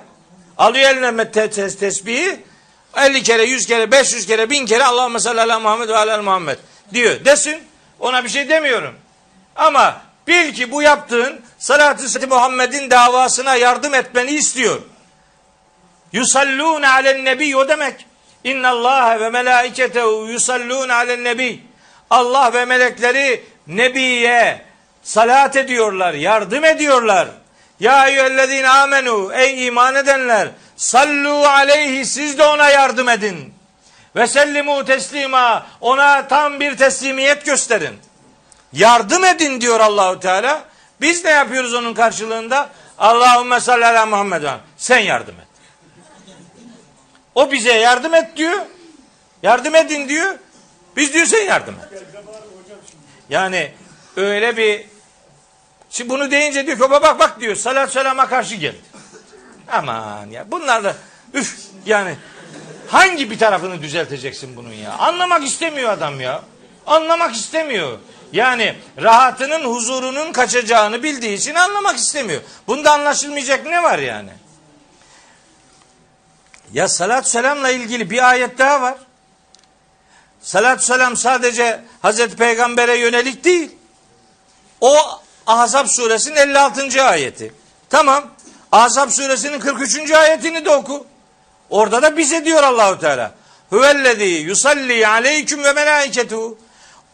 alıyor 0.58 0.90
eline 0.90 1.32
tes 1.32 1.80
tesbihi 1.80 2.40
50 2.98 3.24
kere, 3.24 3.44
100 3.44 3.66
kere, 3.66 3.92
500 3.92 4.26
kere, 4.26 4.50
1000 4.50 4.66
kere 4.66 4.84
Allahümme 4.84 5.20
salli 5.20 5.42
ala 5.42 5.60
Muhammed 5.60 5.90
ve 5.90 5.98
ala 5.98 6.22
Muhammed 6.22 6.58
diyor. 6.94 7.26
Desin. 7.26 7.64
Ona 8.00 8.24
bir 8.24 8.30
şey 8.30 8.50
demiyorum. 8.50 8.96
Ama 9.56 10.02
bil 10.28 10.54
ki 10.54 10.72
bu 10.72 10.82
yaptığın 10.82 11.42
salatü 11.58 12.28
Muhammed'in 12.28 12.90
davasına 12.90 13.56
yardım 13.56 13.94
etmeni 13.94 14.32
istiyor. 14.32 14.82
Yusallûne 16.14 16.90
alen 16.90 17.26
nebi 17.26 17.58
o 17.58 17.68
demek. 17.68 18.06
İnna 18.44 18.70
Allah 18.70 19.20
ve 19.20 19.30
melaiketehu 19.30 20.28
yusallûne 20.28 20.94
alen 20.94 21.24
nebi. 21.24 21.62
Allah 22.10 22.54
ve 22.54 22.66
melekleri 22.66 23.44
nebiye 23.68 24.66
salat 25.04 25.56
ediyorlar, 25.56 26.14
yardım 26.14 26.66
ediyorlar. 26.66 27.28
Ya 27.80 28.08
eyyühellezine 28.08 28.70
amenu 28.70 29.32
ey 29.34 29.68
iman 29.68 29.96
edenler 29.96 30.48
sallu 30.78 31.48
aleyhi 31.48 32.06
siz 32.06 32.38
de 32.38 32.44
ona 32.44 32.70
yardım 32.70 33.10
edin. 33.10 33.54
Ve 34.16 34.28
sellimu 34.28 34.86
teslima 34.86 35.66
ona 35.82 36.28
tam 36.28 36.60
bir 36.60 36.78
teslimiyet 36.78 37.46
gösterin. 37.46 38.00
Yardım 38.74 39.26
edin 39.26 39.62
diyor 39.62 39.80
Allahu 39.80 40.20
Teala. 40.20 40.64
Biz 41.02 41.26
ne 41.26 41.32
yapıyoruz 41.32 41.74
onun 41.74 41.94
karşılığında? 41.94 42.70
Allahümme 42.98 43.60
salli 43.60 43.86
ala 43.86 44.06
Muhammed. 44.06 44.44
Sen 44.78 45.00
yardım 45.00 45.36
et. 45.36 45.53
O 47.36 47.52
bize 47.52 47.74
yardım 47.74 48.14
et 48.14 48.38
diyor. 48.38 48.60
Yardım 49.44 49.76
edin 49.76 50.10
diyor. 50.10 50.36
Biz 50.96 51.14
diyor 51.14 51.26
sen 51.26 51.46
yardım 51.46 51.76
et. 51.76 52.04
Yani 53.30 53.72
öyle 54.16 54.58
bir 54.58 54.86
şimdi 55.90 56.10
bunu 56.10 56.32
deyince 56.32 56.68
diyor 56.68 56.78
ki 56.78 56.92
bak 56.92 57.20
bak 57.20 57.40
diyor 57.40 57.56
salat 57.56 57.92
selama 57.92 58.30
karşı 58.30 58.56
geldi. 58.56 58.82
Aman 59.72 60.30
ya 60.30 60.52
bunlar 60.52 60.84
da 60.84 60.96
üf 61.34 61.58
yani 61.86 62.16
hangi 62.88 63.32
bir 63.32 63.40
tarafını 63.40 63.82
düzelteceksin 63.82 64.56
bunun 64.56 64.74
ya? 64.74 64.92
Anlamak 64.92 65.44
istemiyor 65.44 65.90
adam 65.90 66.22
ya. 66.22 66.42
Anlamak 66.88 67.36
istemiyor. 67.36 68.00
Yani 68.32 68.76
rahatının, 69.02 69.64
huzurunun 69.64 70.32
kaçacağını 70.32 71.04
bildiği 71.04 71.38
için 71.38 71.56
anlamak 71.56 71.98
istemiyor. 71.98 72.42
Bunda 72.68 72.92
anlaşılmayacak 72.92 73.66
ne 73.66 73.84
var 73.84 74.00
yani? 74.00 74.30
Ya 76.74 76.88
salat 76.88 77.30
selamla 77.30 77.70
ilgili 77.70 78.10
bir 78.10 78.30
ayet 78.30 78.58
daha 78.58 78.82
var. 78.82 78.96
Salat 80.42 80.84
selam 80.84 81.18
sadece 81.18 81.82
Hazreti 82.02 82.36
Peygamber'e 82.36 82.98
yönelik 82.98 83.44
değil. 83.44 83.72
O 84.82 84.98
Ahzab 85.48 85.88
suresinin 85.88 86.36
56. 86.36 87.04
ayeti. 87.04 87.54
Tamam. 87.90 88.32
Ahzab 88.72 89.10
suresinin 89.10 89.60
43. 89.60 90.12
ayetini 90.12 90.66
de 90.66 90.70
oku. 90.70 91.08
Orada 91.70 92.02
da 92.02 92.18
bize 92.18 92.46
diyor 92.46 92.64
Allahu 92.64 93.00
Teala. 93.00 93.32
Huvellezî 93.70 94.24
yusalli 94.24 95.08
aleyküm 95.08 95.64
ve 95.64 95.74
melâiketu. 95.74 96.58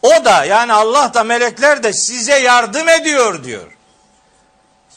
O 0.02 0.24
da 0.24 0.44
yani 0.44 0.72
Allah 0.72 1.14
da 1.14 1.24
melekler 1.24 1.82
de 1.82 1.92
size 1.92 2.38
yardım 2.38 2.88
ediyor 2.88 3.44
diyor. 3.44 3.76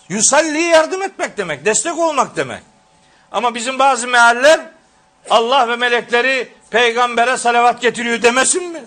Yusalli 0.10 0.62
yardım 0.62 1.02
etmek 1.02 1.38
demek, 1.38 1.66
destek 1.66 1.98
olmak 1.98 2.36
demek. 2.36 2.73
Ama 3.34 3.56
bizim 3.56 3.80
bazı 3.80 4.08
mealler 4.08 4.60
Allah 5.30 5.68
ve 5.68 5.76
melekleri 5.76 6.48
peygambere 6.70 7.38
salavat 7.38 7.82
getiriyor 7.82 8.22
demesin 8.22 8.64
mi? 8.64 8.84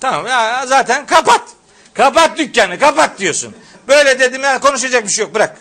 Tamam 0.00 0.26
ya 0.26 0.66
zaten 0.66 1.06
kapat. 1.06 1.42
Kapat 1.94 2.38
dükkanı 2.38 2.78
kapat 2.78 3.18
diyorsun. 3.18 3.56
Böyle 3.88 4.20
dedim 4.20 4.42
ya 4.42 4.60
konuşacak 4.60 5.04
bir 5.06 5.12
şey 5.12 5.24
yok 5.24 5.34
bırak. 5.34 5.56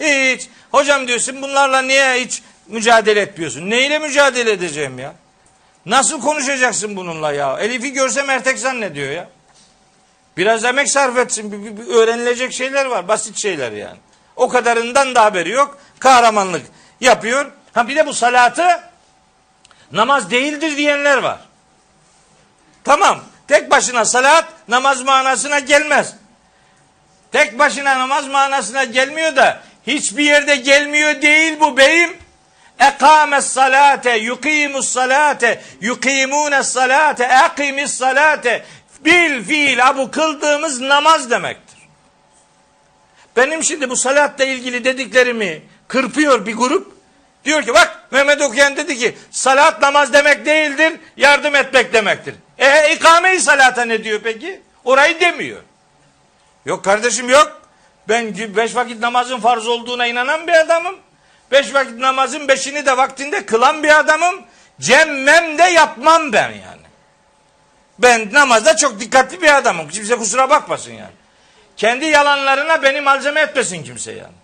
Hiç. 0.00 0.48
Hocam 0.70 1.08
diyorsun 1.08 1.42
bunlarla 1.42 1.82
niye 1.82 2.14
hiç 2.14 2.42
mücadele 2.66 3.20
etmiyorsun? 3.20 3.70
Neyle 3.70 3.98
mücadele 3.98 4.52
edeceğim 4.52 4.98
ya? 4.98 5.14
Nasıl 5.86 6.20
konuşacaksın 6.20 6.96
bununla 6.96 7.32
ya? 7.32 7.58
Elif'i 7.60 7.92
görsem 7.92 8.30
ertek 8.30 8.58
zannediyor 8.58 9.10
ya. 9.10 9.28
Biraz 10.36 10.64
emek 10.64 10.90
sarf 10.90 11.18
etsin. 11.18 11.52
Bir, 11.52 11.64
bir, 11.64 11.76
bir 11.76 11.94
öğrenilecek 11.94 12.52
şeyler 12.52 12.86
var. 12.86 13.08
Basit 13.08 13.36
şeyler 13.38 13.72
yani. 13.72 13.98
O 14.42 14.48
kadarından 14.48 15.14
da 15.14 15.24
haberi 15.24 15.50
yok. 15.50 15.78
Kahramanlık 15.98 16.66
yapıyor. 17.00 17.52
Ha 17.72 17.88
bir 17.88 17.96
de 17.96 18.06
bu 18.06 18.14
salatı 18.14 18.80
namaz 19.92 20.30
değildir 20.30 20.76
diyenler 20.76 21.18
var. 21.18 21.38
Tamam. 22.84 23.20
Tek 23.48 23.70
başına 23.70 24.04
salat 24.04 24.44
namaz 24.68 25.02
manasına 25.02 25.58
gelmez. 25.58 26.14
Tek 27.32 27.58
başına 27.58 27.98
namaz 27.98 28.26
manasına 28.26 28.84
gelmiyor 28.84 29.36
da 29.36 29.60
hiçbir 29.86 30.24
yerde 30.24 30.56
gelmiyor 30.56 31.22
değil 31.22 31.60
bu 31.60 31.76
beyim. 31.76 32.16
Ekames 32.78 33.46
salate, 33.46 34.16
yukimus 34.16 34.88
salate, 34.88 35.62
yukimunes 35.80 36.72
salate, 36.72 37.30
ekimis 37.44 37.94
salate. 37.94 38.64
Bil 39.04 39.44
fiil 39.44 39.78
bu 39.96 40.10
kıldığımız 40.10 40.80
namaz 40.80 41.30
demektir. 41.30 41.71
Benim 43.36 43.64
şimdi 43.64 43.90
bu 43.90 43.96
salatla 43.96 44.44
ilgili 44.44 44.84
dediklerimi 44.84 45.62
kırpıyor 45.88 46.46
bir 46.46 46.54
grup. 46.54 46.92
Diyor 47.44 47.62
ki 47.62 47.74
bak 47.74 48.02
Mehmet 48.10 48.42
Okuyan 48.42 48.76
dedi 48.76 48.98
ki 48.98 49.14
salat 49.30 49.82
namaz 49.82 50.12
demek 50.12 50.46
değildir, 50.46 50.92
yardım 51.16 51.54
etmek 51.54 51.92
demektir. 51.92 52.34
E 52.58 52.94
ikame-i 52.94 53.40
salata 53.40 53.84
ne 53.84 54.04
diyor 54.04 54.20
peki? 54.24 54.60
Orayı 54.84 55.20
demiyor. 55.20 55.60
Yok 56.66 56.84
kardeşim 56.84 57.28
yok. 57.28 57.62
Ben 58.08 58.34
beş 58.56 58.76
vakit 58.76 59.00
namazın 59.00 59.40
farz 59.40 59.68
olduğuna 59.68 60.06
inanan 60.06 60.46
bir 60.46 60.52
adamım. 60.52 60.96
Beş 61.50 61.74
vakit 61.74 61.98
namazın 61.98 62.48
beşini 62.48 62.86
de 62.86 62.96
vaktinde 62.96 63.46
kılan 63.46 63.82
bir 63.82 63.98
adamım. 63.98 64.42
Cemmem 64.80 65.58
de 65.58 65.62
yapmam 65.62 66.32
ben 66.32 66.50
yani. 66.50 66.82
Ben 67.98 68.32
namazda 68.32 68.76
çok 68.76 69.00
dikkatli 69.00 69.42
bir 69.42 69.56
adamım. 69.56 69.88
Kimse 69.88 70.16
kusura 70.16 70.50
bakmasın 70.50 70.92
yani. 70.92 71.21
Kendi 71.76 72.04
yalanlarına 72.04 72.82
beni 72.82 73.00
malzeme 73.00 73.40
etmesin 73.40 73.84
kimse 73.84 74.12
yani. 74.12 74.34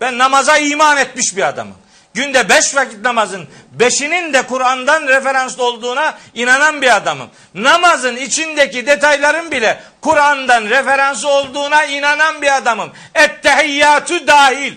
Ben 0.00 0.18
namaza 0.18 0.58
iman 0.58 0.96
etmiş 0.96 1.36
bir 1.36 1.48
adamım. 1.48 1.76
Günde 2.14 2.48
beş 2.48 2.74
vakit 2.74 3.00
namazın 3.00 3.48
beşinin 3.72 4.32
de 4.32 4.42
Kur'an'dan 4.42 5.06
referanslı 5.08 5.64
olduğuna 5.64 6.18
inanan 6.34 6.82
bir 6.82 6.96
adamım. 6.96 7.30
Namazın 7.54 8.16
içindeki 8.16 8.86
detayların 8.86 9.50
bile 9.50 9.82
Kur'an'dan 10.00 10.64
referansı 10.64 11.28
olduğuna 11.28 11.84
inanan 11.84 12.42
bir 12.42 12.56
adamım. 12.56 12.92
Ettehiyyatü 13.14 14.26
dahil. 14.26 14.74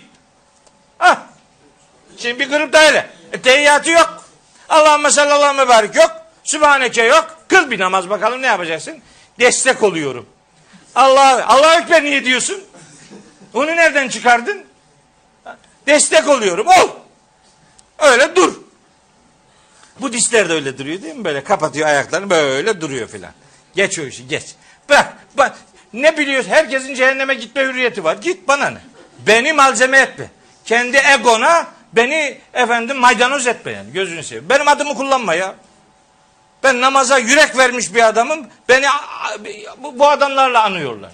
Ah. 0.99 1.17
Şimdi 2.17 2.39
bir 2.39 2.49
grup 2.49 2.73
da 2.73 2.87
öyle. 2.87 3.09
Ettehiyyatü 3.33 3.91
yok. 3.91 4.23
Allahümme 4.69 5.11
sallallahu 5.11 5.53
mübarek 5.53 5.95
yok. 5.95 6.11
Sübhaneke 6.43 7.03
yok. 7.03 7.37
Kıl 7.47 7.71
bir 7.71 7.79
namaz 7.79 8.09
bakalım 8.09 8.41
ne 8.41 8.47
yapacaksın? 8.47 9.01
Destek 9.39 9.83
oluyorum. 9.83 10.25
Allah 10.95 11.45
Allah 11.47 11.79
Ekber 11.79 12.03
niye 12.03 12.25
diyorsun? 12.25 12.63
Onu 13.53 13.67
nereden 13.67 14.09
çıkardın? 14.09 14.65
Destek 15.87 16.27
oluyorum. 16.27 16.67
Ol. 16.67 16.89
Öyle 17.99 18.35
dur. 18.35 18.53
Budistler 20.01 20.49
de 20.49 20.53
öyle 20.53 20.77
duruyor 20.77 21.01
değil 21.01 21.15
mi? 21.15 21.25
Böyle 21.25 21.43
kapatıyor 21.43 21.87
ayaklarını 21.87 22.29
böyle 22.29 22.81
duruyor 22.81 23.07
filan. 23.07 23.31
Geç 23.75 23.99
o 23.99 24.01
işi 24.01 24.27
geç. 24.27 24.43
Bırak. 24.89 25.13
Bak, 25.37 25.57
ne 25.93 26.17
biliyorsun? 26.17 26.49
Herkesin 26.49 26.95
cehenneme 26.95 27.33
gitme 27.35 27.63
hürriyeti 27.63 28.03
var. 28.03 28.17
Git 28.17 28.47
bana 28.47 28.69
ne? 28.69 28.79
Beni 29.27 29.53
malzeme 29.53 29.99
etme. 29.99 30.29
Kendi 30.65 30.97
egona 30.97 31.67
beni 31.93 32.37
efendim 32.53 32.97
maydanoz 32.97 33.47
etme 33.47 33.71
yani. 33.71 33.91
Gözünü 33.93 34.23
seveyim. 34.23 34.49
Benim 34.49 34.67
adımı 34.67 34.95
kullanma 34.95 35.33
ya. 35.33 35.55
Ben 36.63 36.81
namaza 36.81 37.17
yürek 37.17 37.57
vermiş 37.57 37.93
bir 37.95 38.07
adamım. 38.07 38.47
Beni 38.69 38.85
bu, 39.77 40.07
adamlarla 40.07 40.63
anıyorlar. 40.63 41.11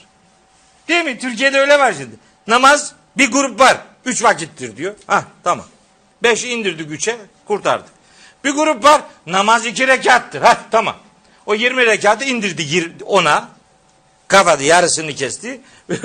Değil 0.87 1.05
mi? 1.05 1.19
Türkiye'de 1.19 1.59
öyle 1.59 1.79
var 1.79 1.93
şimdi. 1.97 2.15
Namaz 2.47 2.93
bir 3.17 3.31
grup 3.31 3.59
var. 3.59 3.77
Üç 4.05 4.23
vakittir 4.23 4.77
diyor. 4.77 4.95
Ha 5.07 5.23
tamam. 5.43 5.65
Beşi 6.23 6.49
indirdik 6.49 6.91
üçe 6.91 7.17
kurtardık. 7.47 7.89
Bir 8.43 8.51
grup 8.51 8.83
var 8.83 9.01
namaz 9.27 9.65
iki 9.65 9.87
rekattır. 9.87 10.41
Ha 10.41 10.57
tamam. 10.71 10.95
O 11.45 11.53
yirmi 11.53 11.85
rekatı 11.85 12.25
indirdi 12.25 12.91
ona. 13.05 13.49
Kafadı 14.27 14.63
yarısını 14.63 15.13
kesti. 15.13 15.61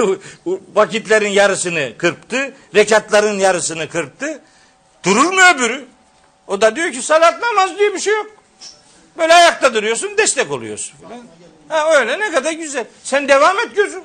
Vakitlerin 0.75 1.29
yarısını 1.29 1.93
kırptı. 1.99 2.55
Rekatların 2.75 3.39
yarısını 3.39 3.89
kırptı. 3.89 4.43
Durur 5.05 5.33
mu 5.33 5.41
öbürü? 5.55 5.87
O 6.47 6.61
da 6.61 6.77
diyor 6.77 6.93
ki 6.93 7.03
salat 7.03 7.43
namaz 7.43 7.79
diye 7.79 7.95
bir 7.95 7.99
şey 7.99 8.15
yok. 8.15 8.38
Böyle 9.19 9.35
ayakta 9.35 9.75
duruyorsun 9.75 10.19
destek 10.19 10.51
oluyorsun. 10.51 10.95
Ha 11.69 11.91
öyle 11.91 12.21
ne 12.21 12.31
kadar 12.33 12.53
güzel. 12.53 12.85
Sen 13.03 13.29
devam 13.29 13.59
et 13.59 13.77
gözüm. 13.77 14.03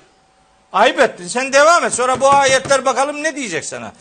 Ayıp 0.74 1.00
ettin. 1.00 1.28
Sen 1.28 1.54
devam 1.54 1.86
et. 1.86 1.94
Sonra 1.94 2.22
bu 2.22 2.30
ayetler 2.30 2.86
bakalım 2.86 3.24
ne 3.24 3.36
diyecek 3.36 3.66
sana. 3.66 3.92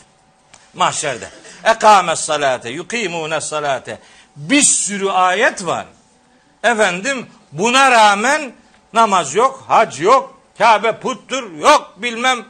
Mahşerde. 0.73 1.29
Ekames 1.63 2.19
salate, 2.19 2.69
yukimune 2.69 3.41
salate. 3.41 3.99
Bir 4.35 4.61
sürü 4.61 5.09
ayet 5.09 5.65
var. 5.65 5.85
Efendim 6.63 7.27
buna 7.51 7.91
rağmen 7.91 8.53
namaz 8.93 9.35
yok, 9.35 9.63
hac 9.67 10.01
yok, 10.01 10.33
Kabe 10.57 10.99
puttur, 10.99 11.51
yok 11.51 11.93
bilmem. 11.97 12.45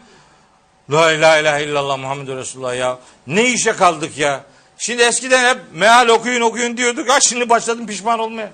La 0.89 1.11
ilahe 1.11 1.63
illallah 1.63 1.97
Muhammed 1.97 2.27
Resulullah 2.27 2.75
ya. 2.75 2.99
Ne 3.27 3.43
işe 3.43 3.73
kaldık 3.73 4.17
ya. 4.17 4.43
Şimdi 4.77 5.03
eskiden 5.03 5.49
hep 5.49 5.61
meal 5.73 6.07
okuyun 6.07 6.41
okuyun 6.41 6.77
diyorduk. 6.77 7.09
Ha 7.09 7.19
şimdi 7.19 7.49
başladım 7.49 7.87
pişman 7.87 8.19
olmaya. 8.19 8.51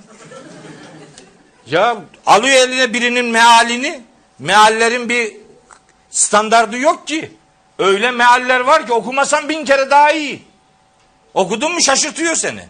ya 1.66 1.98
alıyor 2.26 2.56
eline 2.56 2.94
birinin 2.94 3.26
mealini. 3.26 4.02
Meallerin 4.40 5.10
bir 5.10 5.38
standardı 6.10 6.78
yok 6.78 7.08
ki. 7.08 7.32
Öyle 7.80 8.12
mealler 8.12 8.60
var 8.60 8.88
ki 8.88 8.94
okumasan 8.94 9.50
bin 9.50 9.66
kere 9.66 9.90
daha 9.90 10.12
iyi. 10.12 10.42
Okudun 11.34 11.74
mu 11.74 11.82
şaşırtıyor 11.82 12.36
seni. 12.36 12.64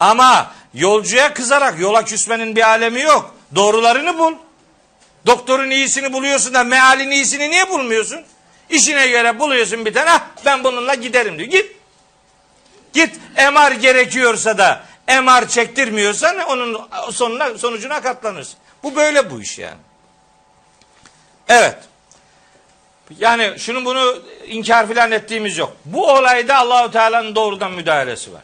Ama 0.00 0.52
yolcuya 0.74 1.34
kızarak 1.34 1.80
yola 1.80 2.04
küsmenin 2.04 2.56
bir 2.56 2.68
alemi 2.68 3.00
yok. 3.00 3.34
Doğrularını 3.54 4.18
bul. 4.18 4.32
Doktorun 5.26 5.70
iyisini 5.70 6.12
buluyorsun 6.12 6.54
da 6.54 6.64
mealin 6.64 7.10
iyisini 7.10 7.50
niye 7.50 7.70
bulmuyorsun? 7.70 8.20
İşine 8.70 9.08
göre 9.08 9.38
buluyorsun 9.38 9.84
bir 9.84 9.94
tane. 9.94 10.10
Ah, 10.10 10.20
ben 10.44 10.64
bununla 10.64 10.94
giderim 10.94 11.38
diyor. 11.38 11.50
Git. 11.50 11.75
Git 12.96 13.20
MR 13.36 13.72
gerekiyorsa 13.72 14.58
da 14.58 14.84
MR 15.08 15.48
çektirmiyorsan 15.48 16.38
onun 16.38 16.88
sonuna 17.12 17.58
sonucuna 17.58 18.00
katlanırsın. 18.00 18.58
Bu 18.82 18.96
böyle 18.96 19.30
bu 19.30 19.42
iş 19.42 19.58
yani. 19.58 19.80
Evet. 21.48 21.76
Yani 23.18 23.58
şunu 23.58 23.84
bunu 23.84 24.18
inkar 24.46 24.88
filan 24.88 25.12
ettiğimiz 25.12 25.58
yok. 25.58 25.76
Bu 25.84 26.10
olayda 26.10 26.56
Allahu 26.56 26.90
Teala'nın 26.90 27.34
doğrudan 27.34 27.72
müdahalesi 27.72 28.32
var. 28.32 28.42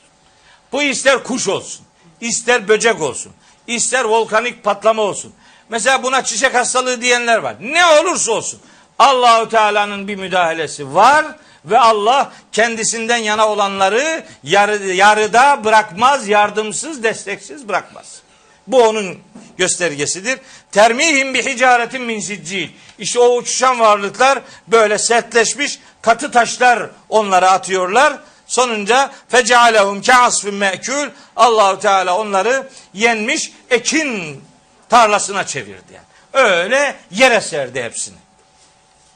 Bu 0.73 0.83
ister 0.83 1.23
kuş 1.25 1.49
olsun, 1.49 1.87
ister 2.21 2.69
böcek 2.69 3.01
olsun, 3.01 3.33
ister 3.67 4.05
volkanik 4.05 4.65
patlama 4.65 5.03
olsun. 5.03 5.33
Mesela 5.69 6.03
buna 6.03 6.25
çiçek 6.25 6.55
hastalığı 6.55 7.01
diyenler 7.01 7.39
var. 7.39 7.57
Ne 7.61 7.87
olursa 7.87 8.33
olsun 8.33 8.61
Allahu 8.99 9.49
Teala'nın 9.49 10.09
bir 10.09 10.17
müdahalesi 10.17 10.95
var 10.95 11.27
ve 11.65 11.79
Allah 11.79 12.33
kendisinden 12.53 13.17
yana 13.17 13.49
olanları 13.49 14.25
yarı, 14.43 14.87
yarıda 14.87 15.65
bırakmaz, 15.65 16.29
yardımsız, 16.29 17.03
desteksiz 17.03 17.69
bırakmaz. 17.69 18.23
Bu 18.67 18.83
onun 18.83 19.19
göstergesidir. 19.59 20.39
Termihim 20.73 21.35
bir 21.35 21.47
hicaretin 21.47 22.03
min 22.03 22.21
siccil. 22.21 22.69
İşte 22.99 23.19
o 23.19 23.37
uçuşan 23.37 23.81
varlıklar 23.81 24.39
böyle 24.69 24.99
sertleşmiş 24.99 25.79
katı 26.03 26.31
taşlar 26.31 26.91
onlara 27.09 27.51
atıyorlar. 27.51 28.19
Sonunca 28.47 29.11
fecealehum 29.29 30.03
ka'asfin 30.03 30.55
me'kül. 30.55 31.11
Allahu 31.37 31.79
Teala 31.81 32.19
onları 32.19 32.69
yenmiş 32.95 33.53
ekin 33.71 34.45
tarlasına 34.89 35.47
çevirdi 35.47 35.93
yani. 35.95 36.47
Öyle 36.47 36.97
yere 37.11 37.41
serdi 37.41 37.83
hepsini. 37.83 38.17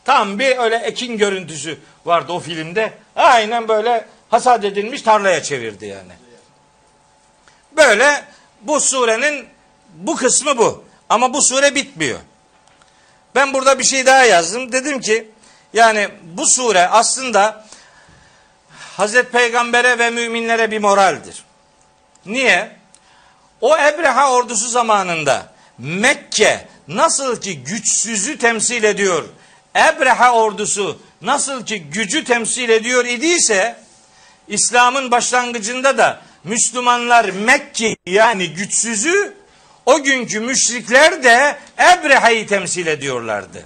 Tam 0.06 0.38
bir 0.38 0.58
öyle 0.58 0.76
ekin 0.76 1.18
görüntüsü 1.18 1.78
vardı 2.04 2.32
o 2.32 2.40
filmde. 2.40 2.92
Aynen 3.16 3.68
böyle 3.68 4.06
hasat 4.28 4.64
edilmiş 4.64 5.02
tarlaya 5.02 5.42
çevirdi 5.42 5.86
yani. 5.86 6.12
Böyle 7.76 8.24
bu 8.60 8.80
surenin 8.80 9.46
bu 9.94 10.16
kısmı 10.16 10.58
bu. 10.58 10.84
Ama 11.08 11.34
bu 11.34 11.42
sure 11.42 11.74
bitmiyor. 11.74 12.18
Ben 13.34 13.54
burada 13.54 13.78
bir 13.78 13.84
şey 13.84 14.06
daha 14.06 14.24
yazdım. 14.24 14.72
Dedim 14.72 15.00
ki 15.00 15.28
yani 15.72 16.08
bu 16.22 16.46
sure 16.46 16.88
aslında 16.88 17.66
Hazreti 18.96 19.30
Peygamber'e 19.30 19.98
ve 19.98 20.10
müminlere 20.10 20.70
bir 20.70 20.78
moraldir. 20.78 21.44
Niye? 22.26 22.76
O 23.60 23.78
Ebreha 23.78 24.32
ordusu 24.32 24.68
zamanında 24.68 25.52
Mekke 25.78 26.68
nasıl 26.88 27.40
ki 27.40 27.64
güçsüzü 27.64 28.38
temsil 28.38 28.84
ediyor, 28.84 29.24
Ebreha 29.76 30.32
ordusu 30.32 30.98
nasıl 31.22 31.66
ki 31.66 31.82
gücü 31.82 32.24
temsil 32.24 32.68
ediyor 32.68 33.04
idiyse, 33.04 33.76
İslam'ın 34.48 35.10
başlangıcında 35.10 35.98
da 35.98 36.20
Müslümanlar 36.44 37.24
Mekke 37.24 37.96
yani 38.06 38.54
güçsüzü, 38.54 39.34
o 39.86 40.02
günkü 40.02 40.40
müşrikler 40.40 41.22
de 41.24 41.56
Ebreha'yı 41.78 42.46
temsil 42.46 42.86
ediyorlardı. 42.86 43.64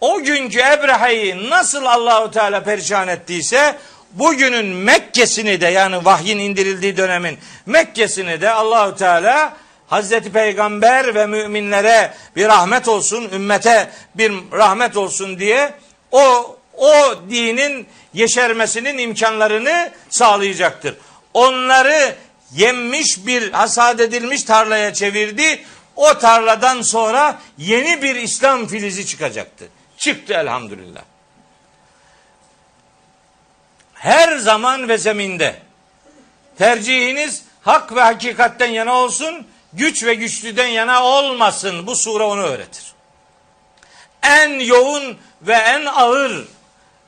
O 0.00 0.20
günkü 0.22 0.58
Ebreha'yı 0.58 1.50
nasıl 1.50 1.84
Allahu 1.84 2.30
Teala 2.30 2.62
perişan 2.62 3.08
ettiyse, 3.08 3.78
bugünün 4.12 4.66
Mekke'sini 4.66 5.60
de 5.60 5.66
yani 5.66 6.04
vahyin 6.04 6.38
indirildiği 6.38 6.96
dönemin 6.96 7.38
Mekke'sini 7.66 8.40
de 8.40 8.50
Allahu 8.50 8.96
Teala 8.96 9.56
Hazreti 9.88 10.32
Peygamber 10.32 11.14
ve 11.14 11.26
müminlere 11.26 12.14
bir 12.36 12.48
rahmet 12.48 12.88
olsun, 12.88 13.28
ümmete 13.32 13.90
bir 14.14 14.32
rahmet 14.52 14.96
olsun 14.96 15.38
diye 15.38 15.74
o 16.12 16.56
o 16.76 17.14
dinin 17.30 17.86
yeşermesinin 18.14 18.98
imkanlarını 18.98 19.92
sağlayacaktır. 20.10 20.96
Onları 21.34 22.14
yenmiş 22.52 23.26
bir 23.26 23.52
hasat 23.52 24.00
edilmiş 24.00 24.42
tarlaya 24.42 24.94
çevirdi. 24.94 25.64
O 25.96 26.18
tarladan 26.18 26.82
sonra 26.82 27.38
yeni 27.58 28.02
bir 28.02 28.16
İslam 28.16 28.66
filizi 28.66 29.06
çıkacaktı. 29.06 29.68
Çıktı 29.96 30.34
elhamdülillah. 30.34 31.02
Her 33.94 34.36
zaman 34.36 34.88
ve 34.88 34.98
zeminde 34.98 35.56
tercihiniz 36.58 37.42
hak 37.62 37.94
ve 37.94 38.00
hakikatten 38.00 38.70
yana 38.70 38.94
olsun 38.94 39.46
güç 39.72 40.04
ve 40.04 40.14
güçlüden 40.14 40.66
yana 40.66 41.04
olmasın. 41.04 41.86
Bu 41.86 41.96
sure 41.96 42.22
onu 42.22 42.42
öğretir. 42.42 42.84
En 44.22 44.58
yoğun 44.58 45.18
ve 45.42 45.54
en 45.54 45.86
ağır 45.86 46.48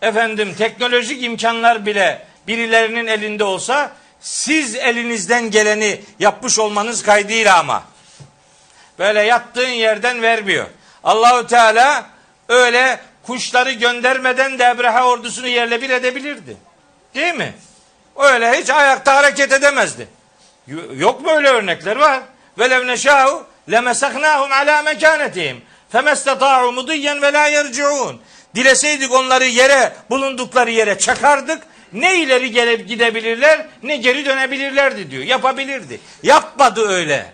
efendim 0.02 0.54
teknolojik 0.58 1.22
imkanlar 1.22 1.86
bile 1.86 2.26
birilerinin 2.46 3.06
elinde 3.06 3.44
olsa 3.44 3.92
siz 4.20 4.74
elinizden 4.74 5.50
geleni 5.50 6.00
yapmış 6.18 6.58
olmanız 6.58 7.02
kaydıyla 7.02 7.58
ama 7.58 7.82
böyle 8.98 9.22
yattığın 9.22 9.68
yerden 9.68 10.22
vermiyor. 10.22 10.66
Allahu 11.04 11.46
Teala 11.46 12.06
öyle 12.48 13.00
kuşları 13.22 13.72
göndermeden 13.72 14.58
de 14.58 14.64
Ebreha 14.64 15.08
ordusunu 15.08 15.48
yerle 15.48 15.82
bir 15.82 15.90
edebilirdi. 15.90 16.56
Değil 17.14 17.34
mi? 17.34 17.54
Öyle 18.16 18.52
hiç 18.52 18.70
ayakta 18.70 19.16
hareket 19.16 19.52
edemezdi. 19.52 20.08
Yok 20.96 21.20
mu 21.20 21.30
öyle 21.30 21.48
örnekler 21.48 21.96
var? 21.96 22.22
Velev 22.58 22.86
neşâhu 22.86 23.46
lemesaknâhum 23.70 24.52
alâ 24.52 24.82
mekânetihim 24.82 25.62
femestatâ'u 25.92 26.72
mudiyyen 26.72 27.22
ve 27.22 27.32
lâ 27.32 27.46
yerci'ûn. 27.46 28.20
Dileseydik 28.54 29.12
onları 29.12 29.44
yere, 29.44 29.92
bulundukları 30.10 30.70
yere 30.70 30.98
çakardık. 30.98 31.62
Ne 31.92 32.20
ileri 32.20 32.50
gelip 32.50 32.88
gidebilirler, 32.88 33.66
ne 33.82 33.96
geri 33.96 34.24
dönebilirlerdi 34.24 35.10
diyor. 35.10 35.22
Yapabilirdi. 35.22 36.00
Yapmadı 36.22 36.88
öyle. 36.88 37.32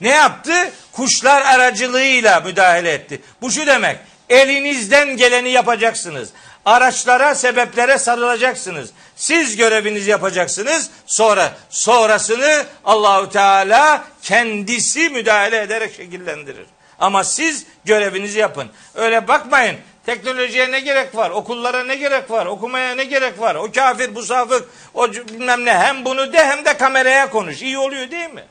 Ne 0.00 0.08
yaptı? 0.08 0.52
Kuşlar 0.92 1.42
aracılığıyla 1.42 2.40
müdahale 2.40 2.92
etti. 2.92 3.20
Bu 3.42 3.50
şu 3.50 3.66
demek. 3.66 3.98
Elinizden 4.28 5.16
geleni 5.16 5.50
yapacaksınız. 5.50 6.28
Araçlara, 6.64 7.34
sebeplere 7.34 7.98
sarılacaksınız. 7.98 8.90
Siz 9.16 9.56
görevinizi 9.56 10.10
yapacaksınız. 10.10 10.90
Sonra 11.06 11.52
sonrasını 11.70 12.64
Allahu 12.84 13.28
Teala 13.30 14.04
kendisi 14.22 15.08
müdahale 15.08 15.60
ederek 15.60 15.94
şekillendirir. 15.96 16.66
Ama 16.98 17.24
siz 17.24 17.66
görevinizi 17.84 18.38
yapın. 18.38 18.70
Öyle 18.94 19.28
bakmayın. 19.28 19.76
Teknolojiye 20.06 20.70
ne 20.70 20.80
gerek 20.80 21.16
var? 21.16 21.30
Okullara 21.30 21.84
ne 21.84 21.94
gerek 21.94 22.30
var? 22.30 22.46
Okumaya 22.46 22.94
ne 22.94 23.04
gerek 23.04 23.40
var? 23.40 23.54
O 23.54 23.72
kafir, 23.72 24.14
bu 24.14 24.22
safık, 24.22 24.68
o 24.94 25.12
bilmem 25.12 25.64
ne. 25.64 25.78
Hem 25.78 26.04
bunu 26.04 26.32
de 26.32 26.46
hem 26.46 26.64
de 26.64 26.76
kameraya 26.76 27.30
konuş. 27.30 27.62
İyi 27.62 27.78
oluyor 27.78 28.10
değil 28.10 28.30
mi? 28.30 28.44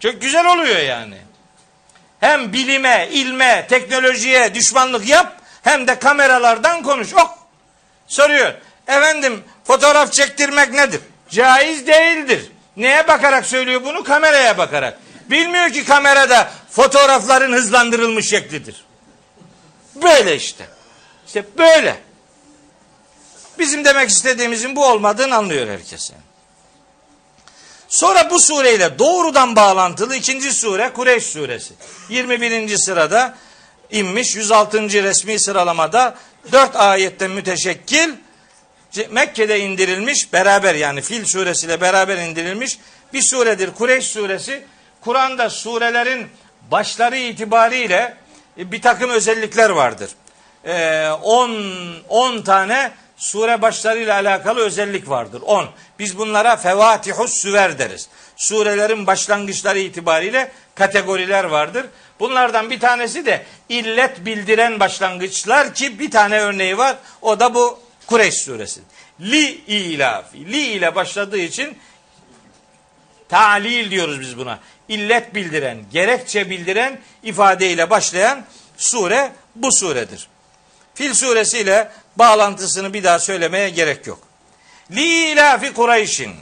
Çok 0.00 0.22
güzel 0.22 0.46
oluyor 0.46 0.78
yani. 0.78 1.16
Hem 2.20 2.52
bilime, 2.52 3.08
ilme, 3.10 3.66
teknolojiye 3.68 4.54
düşmanlık 4.54 5.08
yap 5.08 5.35
hem 5.66 5.86
de 5.86 5.98
kameralardan 5.98 6.82
konuş. 6.82 7.14
Ok. 7.14 7.30
Soruyor. 8.06 8.54
Efendim 8.86 9.44
fotoğraf 9.64 10.12
çektirmek 10.12 10.72
nedir? 10.72 11.00
Caiz 11.30 11.86
değildir. 11.86 12.50
Neye 12.76 13.08
bakarak 13.08 13.46
söylüyor 13.46 13.84
bunu? 13.84 14.04
Kameraya 14.04 14.58
bakarak. 14.58 14.98
Bilmiyor 15.30 15.70
ki 15.70 15.84
kamerada 15.84 16.50
fotoğrafların 16.70 17.52
hızlandırılmış 17.52 18.28
şeklidir. 18.28 18.84
Böyle 19.94 20.36
işte. 20.36 20.66
İşte 21.26 21.44
böyle. 21.58 21.96
Bizim 23.58 23.84
demek 23.84 24.10
istediğimizin 24.10 24.76
bu 24.76 24.86
olmadığını 24.86 25.36
anlıyor 25.36 25.68
herkes. 25.68 26.12
Sonra 27.88 28.30
bu 28.30 28.40
sureyle 28.40 28.98
doğrudan 28.98 29.56
bağlantılı 29.56 30.16
ikinci 30.16 30.52
sure 30.52 30.92
Kureyş 30.92 31.24
suresi. 31.24 31.74
21. 32.08 32.76
sırada 32.76 33.34
inmiş 33.90 34.36
106. 34.36 34.82
resmi 34.82 35.38
sıralamada 35.38 36.14
4 36.52 36.76
ayetten 36.76 37.30
müteşekkil 37.30 38.10
Mekke'de 39.10 39.60
indirilmiş 39.60 40.32
beraber 40.32 40.74
yani 40.74 41.02
Fil 41.02 41.24
suresiyle 41.24 41.80
beraber 41.80 42.16
indirilmiş 42.16 42.78
bir 43.12 43.22
suredir. 43.22 43.70
Kureyş 43.70 44.06
suresi 44.06 44.64
Kur'an'da 45.00 45.50
surelerin 45.50 46.26
başları 46.70 47.16
itibariyle 47.16 48.16
bir 48.56 48.82
takım 48.82 49.10
özellikler 49.10 49.70
vardır. 49.70 50.10
10 50.64 50.70
ee, 50.70 51.10
10 52.08 52.42
tane 52.42 52.92
sure 53.16 53.62
başlarıyla 53.62 54.14
alakalı 54.14 54.60
özellik 54.60 55.08
vardır. 55.08 55.42
10. 55.44 55.66
Biz 55.98 56.18
bunlara 56.18 56.56
fevatihus 56.56 57.32
süver 57.32 57.78
deriz. 57.78 58.08
Surelerin 58.36 59.06
başlangıçları 59.06 59.78
itibariyle 59.78 60.52
kategoriler 60.76 61.44
vardır. 61.44 61.86
Bunlardan 62.20 62.70
bir 62.70 62.80
tanesi 62.80 63.26
de 63.26 63.46
illet 63.68 64.24
bildiren 64.26 64.80
başlangıçlar 64.80 65.74
ki 65.74 65.98
bir 65.98 66.10
tane 66.10 66.40
örneği 66.40 66.78
var. 66.78 66.96
O 67.22 67.40
da 67.40 67.54
bu 67.54 67.78
Kureyş 68.06 68.34
suresi. 68.34 68.80
Li 69.20 69.50
ilafi. 69.66 70.52
Li 70.52 70.58
ile 70.58 70.94
başladığı 70.94 71.38
için 71.38 71.78
talil 73.28 73.90
diyoruz 73.90 74.20
biz 74.20 74.38
buna. 74.38 74.58
İllet 74.88 75.34
bildiren, 75.34 75.78
gerekçe 75.92 76.50
bildiren 76.50 77.00
ifadeyle 77.22 77.90
başlayan 77.90 78.44
sure 78.76 79.32
bu 79.54 79.72
suredir. 79.72 80.28
Fil 80.94 81.14
suresiyle 81.14 81.90
bağlantısını 82.16 82.94
bir 82.94 83.04
daha 83.04 83.18
söylemeye 83.18 83.70
gerek 83.70 84.06
yok. 84.06 84.18
Li 84.90 85.30
ilafi 85.32 85.72
Kureyş'in 85.72 86.32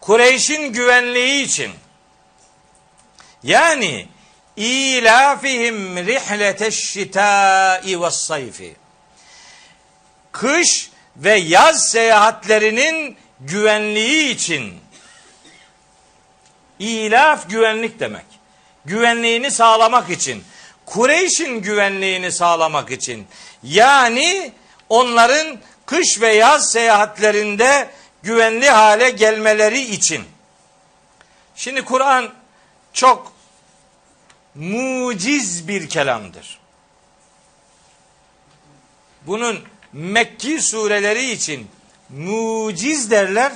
Kureyş'in 0.00 0.72
güvenliği 0.72 1.44
için 1.44 1.70
yani 3.44 4.08
ilafihim 4.56 5.96
rihleteş 5.96 6.74
şitai 6.74 8.02
ve 8.02 8.10
sayfi 8.10 8.76
kış 10.32 10.90
ve 11.16 11.34
yaz 11.34 11.88
seyahatlerinin 11.90 13.16
güvenliği 13.40 14.30
için 14.34 14.74
ilaf 16.78 17.50
güvenlik 17.50 18.00
demek. 18.00 18.24
Güvenliğini 18.84 19.50
sağlamak 19.50 20.10
için. 20.10 20.44
Kureyş'in 20.86 21.62
güvenliğini 21.62 22.32
sağlamak 22.32 22.90
için. 22.90 23.26
Yani 23.62 24.52
onların 24.88 25.58
kış 25.86 26.20
ve 26.20 26.34
yaz 26.34 26.72
seyahatlerinde 26.72 27.90
güvenli 28.22 28.70
hale 28.70 29.10
gelmeleri 29.10 29.80
için. 29.80 30.24
Şimdi 31.56 31.84
Kur'an 31.84 32.30
çok 32.92 33.33
muciz 34.54 35.68
bir 35.68 35.88
kelamdır. 35.88 36.58
Bunun 39.26 39.60
Mekki 39.92 40.62
sureleri 40.62 41.30
için 41.30 41.68
muciz 42.08 43.10
derler. 43.10 43.52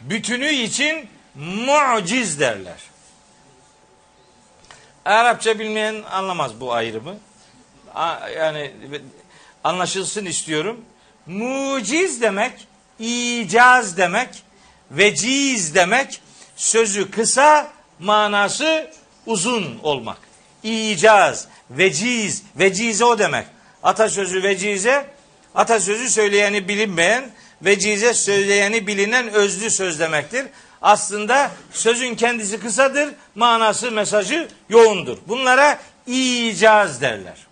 Bütünü 0.00 0.48
için 0.48 1.08
muciz 1.34 2.40
derler. 2.40 2.78
Arapça 5.04 5.58
bilmeyen 5.58 6.02
anlamaz 6.10 6.60
bu 6.60 6.72
ayrımı. 6.72 7.16
Yani 8.36 8.72
anlaşılsın 9.64 10.24
istiyorum. 10.24 10.84
Muciz 11.26 12.22
demek, 12.22 12.68
icaz 12.98 13.96
demek, 13.96 14.42
veciz 14.90 15.74
demek, 15.74 16.20
sözü 16.56 17.10
kısa, 17.10 17.72
manası 17.98 18.90
uzun 19.26 19.78
olmak. 19.82 20.18
İcaz, 20.62 21.48
veciz, 21.70 22.42
vecize 22.56 23.04
o 23.04 23.18
demek. 23.18 23.46
Atasözü 23.82 24.42
vecize, 24.42 25.06
atasözü 25.54 26.10
söyleyeni 26.10 26.68
bilinmeyen, 26.68 27.30
vecize 27.62 28.14
söyleyeni 28.14 28.86
bilinen 28.86 29.28
özlü 29.28 29.70
söz 29.70 30.00
demektir. 30.00 30.46
Aslında 30.82 31.50
sözün 31.72 32.14
kendisi 32.14 32.60
kısadır, 32.60 33.08
manası, 33.34 33.90
mesajı 33.90 34.48
yoğundur. 34.68 35.18
Bunlara 35.28 35.78
icaz 36.06 37.00
derler. 37.00 37.46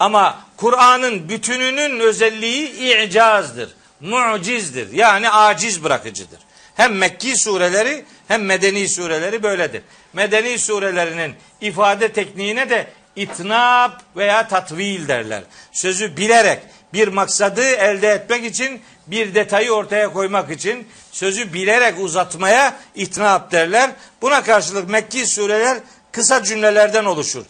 Ama 0.00 0.38
Kur'an'ın 0.56 1.28
bütününün 1.28 2.00
özelliği 2.00 2.70
i'cazdır, 2.70 3.70
mucizdir. 4.00 4.92
Yani 4.92 5.30
aciz 5.30 5.84
bırakıcıdır. 5.84 6.38
Hem 6.74 6.96
Mekki 6.96 7.36
sureleri 7.36 8.04
hem 8.30 8.44
Medeni 8.44 8.88
sureleri 8.88 9.42
böyledir. 9.42 9.82
Medeni 10.12 10.58
surelerinin 10.58 11.34
ifade 11.60 12.12
tekniğine 12.12 12.70
de 12.70 12.86
itnab 13.16 13.90
veya 14.16 14.48
tatvil 14.48 15.08
derler. 15.08 15.42
Sözü 15.72 16.16
bilerek 16.16 16.62
bir 16.92 17.08
maksadı 17.08 17.62
elde 17.62 18.08
etmek 18.08 18.44
için 18.44 18.82
bir 19.06 19.34
detayı 19.34 19.72
ortaya 19.72 20.12
koymak 20.12 20.50
için 20.50 20.88
sözü 21.12 21.52
bilerek 21.52 21.94
uzatmaya 21.98 22.76
itnab 22.94 23.52
derler. 23.52 23.90
Buna 24.22 24.42
karşılık 24.42 24.88
Mekki 24.88 25.26
sureler 25.26 25.78
kısa 26.12 26.42
cümlelerden 26.42 27.04
oluşur. 27.04 27.44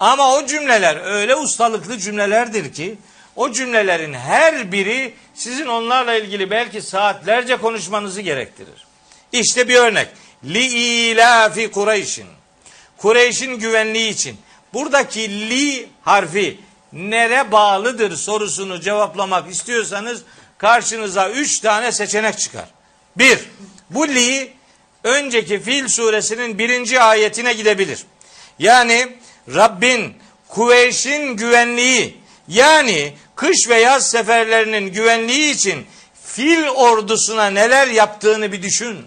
Ama 0.00 0.34
o 0.34 0.46
cümleler 0.46 1.04
öyle 1.04 1.36
ustalıklı 1.36 1.98
cümlelerdir 1.98 2.72
ki 2.72 2.98
o 3.36 3.52
cümlelerin 3.52 4.14
her 4.14 4.72
biri 4.72 5.14
sizin 5.34 5.66
onlarla 5.66 6.14
ilgili 6.14 6.50
belki 6.50 6.82
saatlerce 6.82 7.56
konuşmanızı 7.56 8.20
gerektirir. 8.20 8.85
İşte 9.40 9.68
bir 9.68 9.74
örnek. 9.74 10.08
Li 10.44 10.64
ilafi 11.10 11.70
Kureyş'in. 11.70 12.26
Kureyş'in 12.96 13.58
güvenliği 13.58 14.10
için. 14.10 14.36
Buradaki 14.74 15.50
li 15.50 15.88
harfi 16.02 16.58
nere 16.92 17.52
bağlıdır 17.52 18.16
sorusunu 18.16 18.80
cevaplamak 18.80 19.50
istiyorsanız 19.50 20.22
karşınıza 20.58 21.30
üç 21.30 21.60
tane 21.60 21.92
seçenek 21.92 22.38
çıkar. 22.38 22.68
Bir, 23.16 23.38
bu 23.90 24.08
li 24.08 24.52
önceki 25.04 25.60
Fil 25.60 25.88
suresinin 25.88 26.58
birinci 26.58 27.00
ayetine 27.00 27.52
gidebilir. 27.52 28.04
Yani 28.58 29.16
Rabbin 29.54 30.14
Kuveyş'in 30.48 31.36
güvenliği 31.36 32.16
yani 32.48 33.14
kış 33.34 33.68
ve 33.68 33.80
yaz 33.80 34.10
seferlerinin 34.10 34.92
güvenliği 34.92 35.54
için 35.54 35.86
fil 36.24 36.68
ordusuna 36.68 37.50
neler 37.50 37.88
yaptığını 37.88 38.52
bir 38.52 38.62
düşün. 38.62 39.06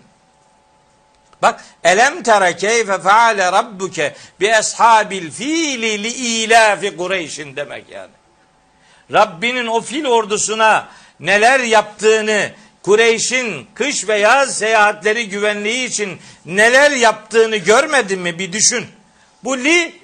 Bak 1.41 1.63
elem 1.83 2.23
tera 2.23 2.55
keyfe 2.55 2.99
faale 2.99 3.51
rabbuke 3.51 4.15
bi 4.39 4.55
ashabil 4.55 5.31
fili 5.31 6.03
li 6.03 6.07
ilafi 6.09 6.97
Kureyş'in 6.97 7.55
demek 7.55 7.89
yani. 7.89 8.11
Rabbinin 9.13 9.67
o 9.67 9.81
fil 9.81 10.05
ordusuna 10.05 10.87
neler 11.19 11.59
yaptığını 11.59 12.51
Kureyş'in 12.83 13.67
kış 13.73 14.07
ve 14.07 14.17
yaz 14.17 14.57
seyahatleri 14.57 15.29
güvenliği 15.29 15.87
için 15.87 16.19
neler 16.45 16.91
yaptığını 16.91 17.55
görmedin 17.55 18.19
mi 18.19 18.39
bir 18.39 18.53
düşün. 18.53 18.85
Bu 19.43 19.57
li 19.57 19.99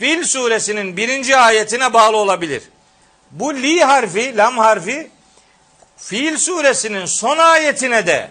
Fil 0.00 0.24
suresinin 0.24 0.96
birinci 0.96 1.36
ayetine 1.36 1.92
bağlı 1.92 2.16
olabilir. 2.16 2.62
Bu 3.30 3.54
li 3.54 3.84
harfi, 3.84 4.36
lam 4.36 4.58
harfi 4.58 5.10
Fil 5.96 6.36
suresinin 6.36 7.06
son 7.06 7.38
ayetine 7.38 8.06
de 8.06 8.30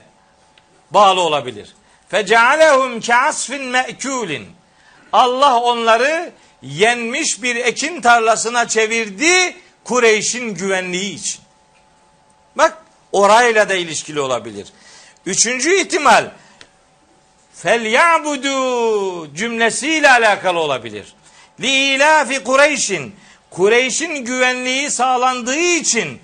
bağlı 0.91 1.21
olabilir. 1.21 1.75
Fecealehum 2.09 2.99
keasfin 2.99 3.63
me'kulin. 3.63 4.47
Allah 5.13 5.59
onları 5.59 6.31
yenmiş 6.61 7.43
bir 7.43 7.55
ekin 7.55 8.01
tarlasına 8.01 8.67
çevirdi 8.67 9.55
Kureyş'in 9.83 10.53
güvenliği 10.53 11.15
için. 11.15 11.41
Bak 12.55 12.77
orayla 13.11 13.69
da 13.69 13.73
ilişkili 13.73 14.19
olabilir. 14.19 14.67
Üçüncü 15.25 15.75
ihtimal 15.75 16.31
fel 17.53 17.85
ya'budu 17.85 19.35
cümlesiyle 19.35 20.11
alakalı 20.11 20.59
olabilir. 20.59 21.13
Li 21.61 21.71
ilafi 21.95 22.43
Kureyş'in 22.43 23.15
Kureyş'in 23.49 24.15
güvenliği 24.15 24.91
sağlandığı 24.91 25.59
için 25.59 26.21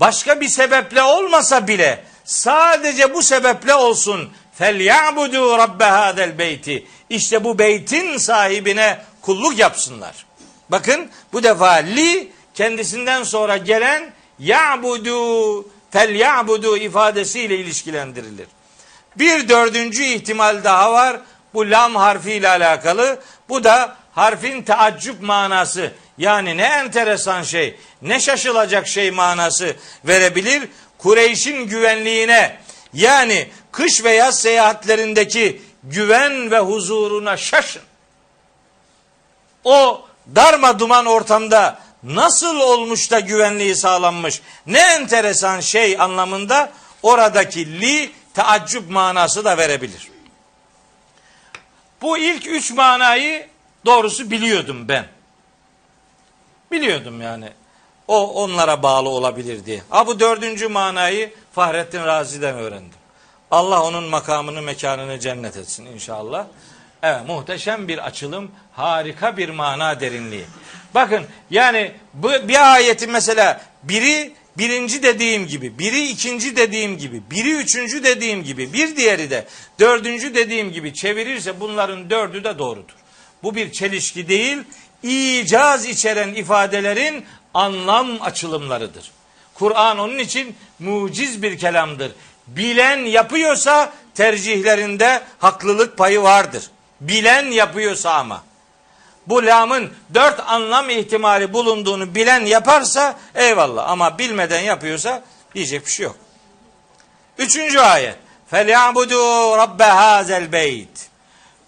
başka 0.00 0.40
bir 0.40 0.48
sebeple 0.48 1.02
olmasa 1.02 1.68
bile 1.68 2.04
sadece 2.24 3.14
bu 3.14 3.22
sebeple 3.22 3.74
olsun 3.74 4.32
ya'budu 4.60 5.58
rabbe 5.58 5.84
hadel 5.84 6.38
beyti 6.38 6.86
işte 7.10 7.44
bu 7.44 7.58
beytin 7.58 8.16
sahibine 8.16 8.98
kulluk 9.22 9.58
yapsınlar. 9.58 10.26
Bakın 10.68 11.10
bu 11.32 11.42
defa 11.42 11.72
li 11.72 12.32
kendisinden 12.54 13.22
sonra 13.22 13.56
gelen 13.56 14.12
ya'budu 14.38 15.68
fel 15.90 16.14
ya'budu 16.14 16.76
ifadesiyle 16.76 17.56
ilişkilendirilir. 17.56 18.46
Bir 19.18 19.48
dördüncü 19.48 20.04
ihtimal 20.04 20.64
daha 20.64 20.92
var. 20.92 21.20
Bu 21.54 21.70
lam 21.70 21.96
harfiyle 21.96 22.48
alakalı. 22.48 23.20
Bu 23.48 23.64
da 23.64 23.96
harfin 24.12 24.62
taaccüp 24.62 25.22
manası. 25.22 25.92
Yani 26.18 26.56
ne 26.56 26.62
enteresan 26.62 27.42
şey, 27.42 27.76
ne 28.02 28.20
şaşılacak 28.20 28.88
şey 28.88 29.10
manası 29.10 29.76
verebilir. 30.04 30.68
Kureyş'in 30.98 31.66
güvenliğine 31.66 32.56
yani 32.92 33.48
kış 33.72 34.04
ve 34.04 34.10
yaz 34.10 34.40
seyahatlerindeki 34.40 35.62
güven 35.84 36.50
ve 36.50 36.58
huzuruna 36.58 37.36
şaşın. 37.36 37.82
O 39.64 40.06
darma 40.34 40.78
duman 40.78 41.06
ortamda 41.06 41.78
nasıl 42.02 42.60
olmuş 42.60 43.10
da 43.10 43.20
güvenliği 43.20 43.76
sağlanmış? 43.76 44.42
Ne 44.66 44.80
enteresan 44.80 45.60
şey 45.60 46.00
anlamında 46.00 46.72
oradaki 47.02 47.80
li 47.80 48.12
taaccüp 48.34 48.90
manası 48.90 49.44
da 49.44 49.58
verebilir. 49.58 50.08
Bu 52.02 52.18
ilk 52.18 52.46
üç 52.46 52.70
manayı 52.70 53.48
doğrusu 53.84 54.30
biliyordum 54.30 54.88
ben. 54.88 55.06
Biliyordum 56.72 57.20
yani. 57.20 57.48
O 58.08 58.42
onlara 58.42 58.82
bağlı 58.82 59.08
olabilir 59.08 59.66
diye. 59.66 59.82
Ha 59.90 60.06
bu 60.06 60.20
dördüncü 60.20 60.68
manayı 60.68 61.34
Fahrettin 61.52 62.04
Razi'den 62.04 62.54
öğrendim. 62.54 63.01
Allah 63.52 63.82
onun 63.82 64.04
makamını 64.04 64.62
mekanını 64.62 65.20
cennet 65.20 65.56
etsin 65.56 65.86
inşallah. 65.86 66.46
Evet 67.02 67.20
muhteşem 67.26 67.88
bir 67.88 67.98
açılım, 67.98 68.50
harika 68.72 69.36
bir 69.36 69.48
mana 69.48 70.00
derinliği. 70.00 70.44
Bakın 70.94 71.24
yani 71.50 71.92
bu 72.14 72.30
bir 72.30 72.72
ayetin 72.72 73.12
mesela 73.12 73.60
biri 73.82 74.32
birinci 74.58 75.02
dediğim 75.02 75.46
gibi, 75.46 75.78
biri 75.78 76.08
ikinci 76.08 76.56
dediğim 76.56 76.98
gibi, 76.98 77.22
biri 77.30 77.52
üçüncü 77.52 78.04
dediğim 78.04 78.44
gibi, 78.44 78.72
bir 78.72 78.96
diğeri 78.96 79.30
de 79.30 79.46
dördüncü 79.80 80.34
dediğim 80.34 80.72
gibi 80.72 80.94
çevirirse 80.94 81.60
bunların 81.60 82.10
dördü 82.10 82.44
de 82.44 82.58
doğrudur. 82.58 82.96
Bu 83.42 83.54
bir 83.54 83.72
çelişki 83.72 84.28
değil, 84.28 84.58
icaz 85.02 85.86
içeren 85.86 86.34
ifadelerin 86.34 87.24
anlam 87.54 88.22
açılımlarıdır. 88.22 89.10
Kur'an 89.54 89.98
onun 89.98 90.18
için 90.18 90.54
muciz 90.78 91.42
bir 91.42 91.58
kelamdır. 91.58 92.12
Bilen 92.47 92.97
yapıyorsa 92.97 93.93
tercihlerinde 94.15 95.21
haklılık 95.39 95.97
payı 95.97 96.21
vardır. 96.21 96.69
Bilen 97.01 97.45
yapıyorsa 97.45 98.13
ama. 98.13 98.43
Bu 99.27 99.45
lamın 99.45 99.93
dört 100.13 100.39
anlam 100.39 100.89
ihtimali 100.89 101.53
bulunduğunu 101.53 102.15
bilen 102.15 102.45
yaparsa 102.45 103.19
eyvallah. 103.35 103.89
Ama 103.89 104.17
bilmeden 104.17 104.61
yapıyorsa 104.61 105.23
diyecek 105.55 105.85
bir 105.85 105.91
şey 105.91 106.03
yok. 106.03 106.15
Üçüncü 107.37 107.79
ayet. 107.79 108.15
فَلْيَعْبُدُوا 108.51 109.57
رَبَّ 109.63 109.81
هَذَا 109.81 110.47
الْبَيْتِ 110.47 111.07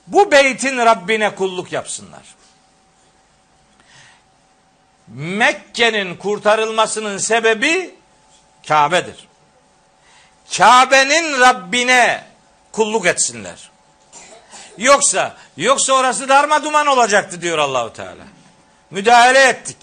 Bu 0.08 0.32
beytin 0.32 0.78
Rabbine 0.78 1.36
kulluk 1.36 1.72
yapsınlar. 1.72 2.36
Mekke'nin 5.08 6.16
kurtarılmasının 6.16 7.18
sebebi 7.18 7.96
Kabe'dir. 8.68 9.28
Kabe'nin 10.57 11.41
Rabbine 11.41 12.25
kulluk 12.73 13.07
etsinler. 13.07 13.71
Yoksa 14.79 15.37
yoksa 15.57 15.93
orası 15.93 16.29
darma 16.29 16.65
duman 16.65 16.87
olacaktı 16.87 17.43
diyor 17.43 17.59
Allahu 17.59 17.93
Teala. 17.93 18.25
Müdahale 18.91 19.43
ettik. 19.43 19.77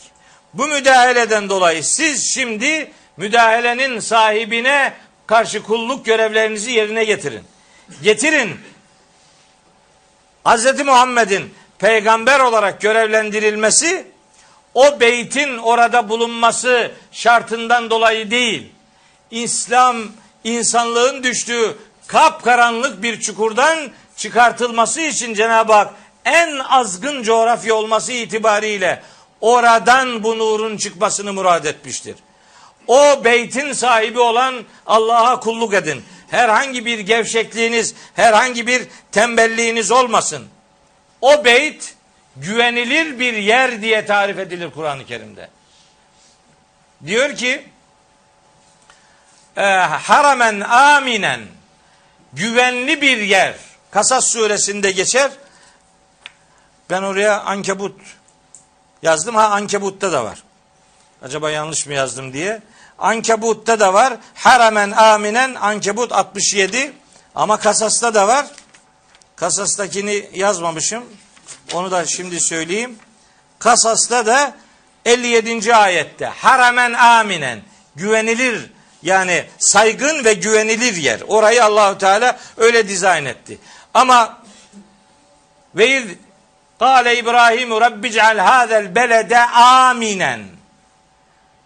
Bu 0.54 0.68
müdahaleden 0.68 1.50
dolayı 1.50 1.84
siz 1.84 2.34
şimdi 2.34 2.92
müdahalenin 3.18 4.00
sahibine 4.00 4.94
karşı 5.28 5.64
kulluk 5.64 6.06
görevlerinizi 6.06 6.72
yerine 6.72 7.04
getirin. 7.04 7.44
Getirin. 8.04 8.60
Hz. 10.46 10.80
Muhammed'in 10.86 11.54
peygamber 11.80 12.40
olarak 12.40 12.82
görevlendirilmesi 12.82 14.08
o 14.74 15.00
beytin 15.00 15.58
orada 15.58 16.10
bulunması 16.10 16.92
şartından 17.12 17.90
dolayı 17.90 18.32
değil. 18.32 18.72
İslam 19.32 20.04
insanlığın 20.44 21.24
düştüğü 21.24 21.78
kapkaranlık 22.08 23.04
bir 23.04 23.20
çukurdan 23.20 23.92
çıkartılması 24.18 25.02
için 25.02 25.34
Cenab-ı 25.34 25.74
Hak 25.74 25.94
en 26.26 26.58
azgın 26.58 27.24
coğrafya 27.24 27.76
olması 27.76 28.12
itibariyle 28.12 29.04
oradan 29.42 30.24
bu 30.24 30.38
nurun 30.38 30.78
çıkmasını 30.78 31.34
murad 31.34 31.66
etmiştir. 31.66 32.16
O 32.88 33.24
beytin 33.24 33.74
sahibi 33.74 34.20
olan 34.20 34.56
Allah'a 34.86 35.40
kulluk 35.40 35.74
edin. 35.74 36.04
Herhangi 36.30 36.86
bir 36.86 37.00
gevşekliğiniz, 37.00 37.96
herhangi 38.16 38.68
bir 38.68 38.88
tembelliğiniz 39.12 39.92
olmasın. 39.92 40.48
O 41.22 41.46
beyt 41.46 41.96
güvenilir 42.36 43.20
bir 43.20 43.34
yer 43.34 43.82
diye 43.82 44.06
tarif 44.06 44.40
edilir 44.40 44.72
Kur'an-ı 44.72 45.06
Kerim'de. 45.06 45.50
Diyor 47.06 47.36
ki 47.36 47.64
e, 49.58 49.62
haramen 49.82 50.60
aminen 50.60 51.42
güvenli 52.34 53.02
bir 53.02 53.18
yer. 53.18 53.56
Kasas 53.92 54.26
suresinde 54.28 54.92
geçer. 54.92 55.32
Ben 56.90 57.02
oraya 57.02 57.42
ankebut 57.42 58.02
yazdım. 59.02 59.36
Ha 59.36 59.48
ankebutta 59.48 60.12
da 60.12 60.26
var. 60.26 60.44
Acaba 61.22 61.52
yanlış 61.52 61.88
mı 61.88 61.94
yazdım 61.94 62.34
diye. 62.34 62.62
Ankebut'ta 63.00 63.80
da 63.80 63.94
var. 63.94 64.14
Haramen 64.36 64.92
aminen 64.92 65.56
ankebut 65.56 66.12
67 66.12 66.94
ama 67.36 67.58
kasasta 67.58 68.14
da 68.14 68.28
var. 68.28 68.46
Kasastakini 69.36 70.30
yazmamışım. 70.34 71.04
Onu 71.74 71.92
da 71.92 72.06
şimdi 72.06 72.40
söyleyeyim. 72.40 73.00
Kasas'ta 73.60 74.26
da 74.26 74.56
57. 75.06 75.76
ayette 75.76 76.26
haramen 76.26 76.94
aminen 76.94 77.62
güvenilir 77.96 78.72
yani 79.04 79.46
saygın 79.60 80.26
ve 80.26 80.34
güvenilir 80.34 80.96
yer. 80.96 81.22
Orayı 81.28 81.64
Allahu 81.66 81.98
Teala 81.98 82.40
öyle 82.58 82.88
dizayn 82.88 83.26
etti. 83.26 83.58
Ama 83.94 84.42
ve 85.76 85.88
iz 85.88 86.04
kâle 86.80 87.18
İbrahim 87.18 87.82
Rabbi 87.82 88.12
ceal 88.12 88.38
hâzel 88.38 88.96
belede 88.96 89.40
aminen. 89.40 90.42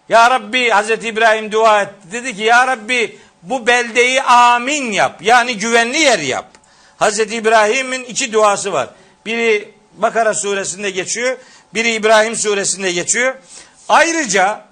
Ya 0.08 0.30
Rabbi 0.30 0.70
Hazreti 0.70 1.08
İbrahim 1.08 1.52
dua 1.52 1.82
etti. 1.82 2.12
Dedi 2.12 2.36
ki 2.36 2.42
ya 2.42 2.66
Rabbi 2.66 3.18
bu 3.42 3.66
beldeyi 3.66 4.22
amin 4.22 4.92
yap. 4.92 5.22
Yani 5.22 5.58
güvenli 5.58 5.98
yer 5.98 6.18
yap. 6.18 6.46
Hazreti 6.96 7.36
İbrahim'in 7.36 8.04
iki 8.04 8.32
duası 8.32 8.72
var. 8.72 8.88
Biri 9.26 9.76
Bakara 9.92 10.34
suresinde 10.34 10.90
geçiyor. 10.90 11.38
Biri 11.74 11.92
İbrahim 11.92 12.36
suresinde 12.36 12.92
geçiyor. 12.92 13.34
Ayrıca 13.88 14.65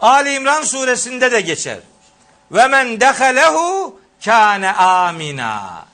Ali 0.00 0.34
İmran 0.34 0.62
suresinde 0.62 1.32
de 1.32 1.40
geçer. 1.40 1.78
Ve 2.52 2.66
men 2.66 3.00
dehalehu 3.00 4.00
kâne 4.24 4.72
amina. 4.72 5.84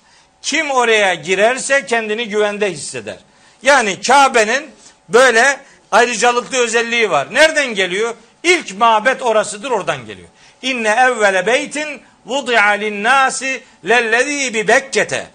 Kim 0.42 0.70
oraya 0.70 1.14
girerse 1.14 1.86
kendini 1.86 2.28
güvende 2.28 2.70
hisseder. 2.70 3.18
Yani 3.62 4.00
Kabe'nin 4.00 4.70
böyle 5.08 5.60
ayrıcalıklı 5.90 6.58
özelliği 6.58 7.10
var. 7.10 7.34
Nereden 7.34 7.74
geliyor? 7.74 8.14
İlk 8.42 8.78
mabet 8.78 9.22
orasıdır 9.22 9.70
oradan 9.70 10.06
geliyor. 10.06 10.28
İnne 10.62 10.88
evvele 10.88 11.46
beytin 11.46 12.02
vudi'a 12.26 12.68
linnâsi 12.68 13.62
lellezî 13.88 14.54
bi 14.54 14.68
Bekke'te. 14.68 15.26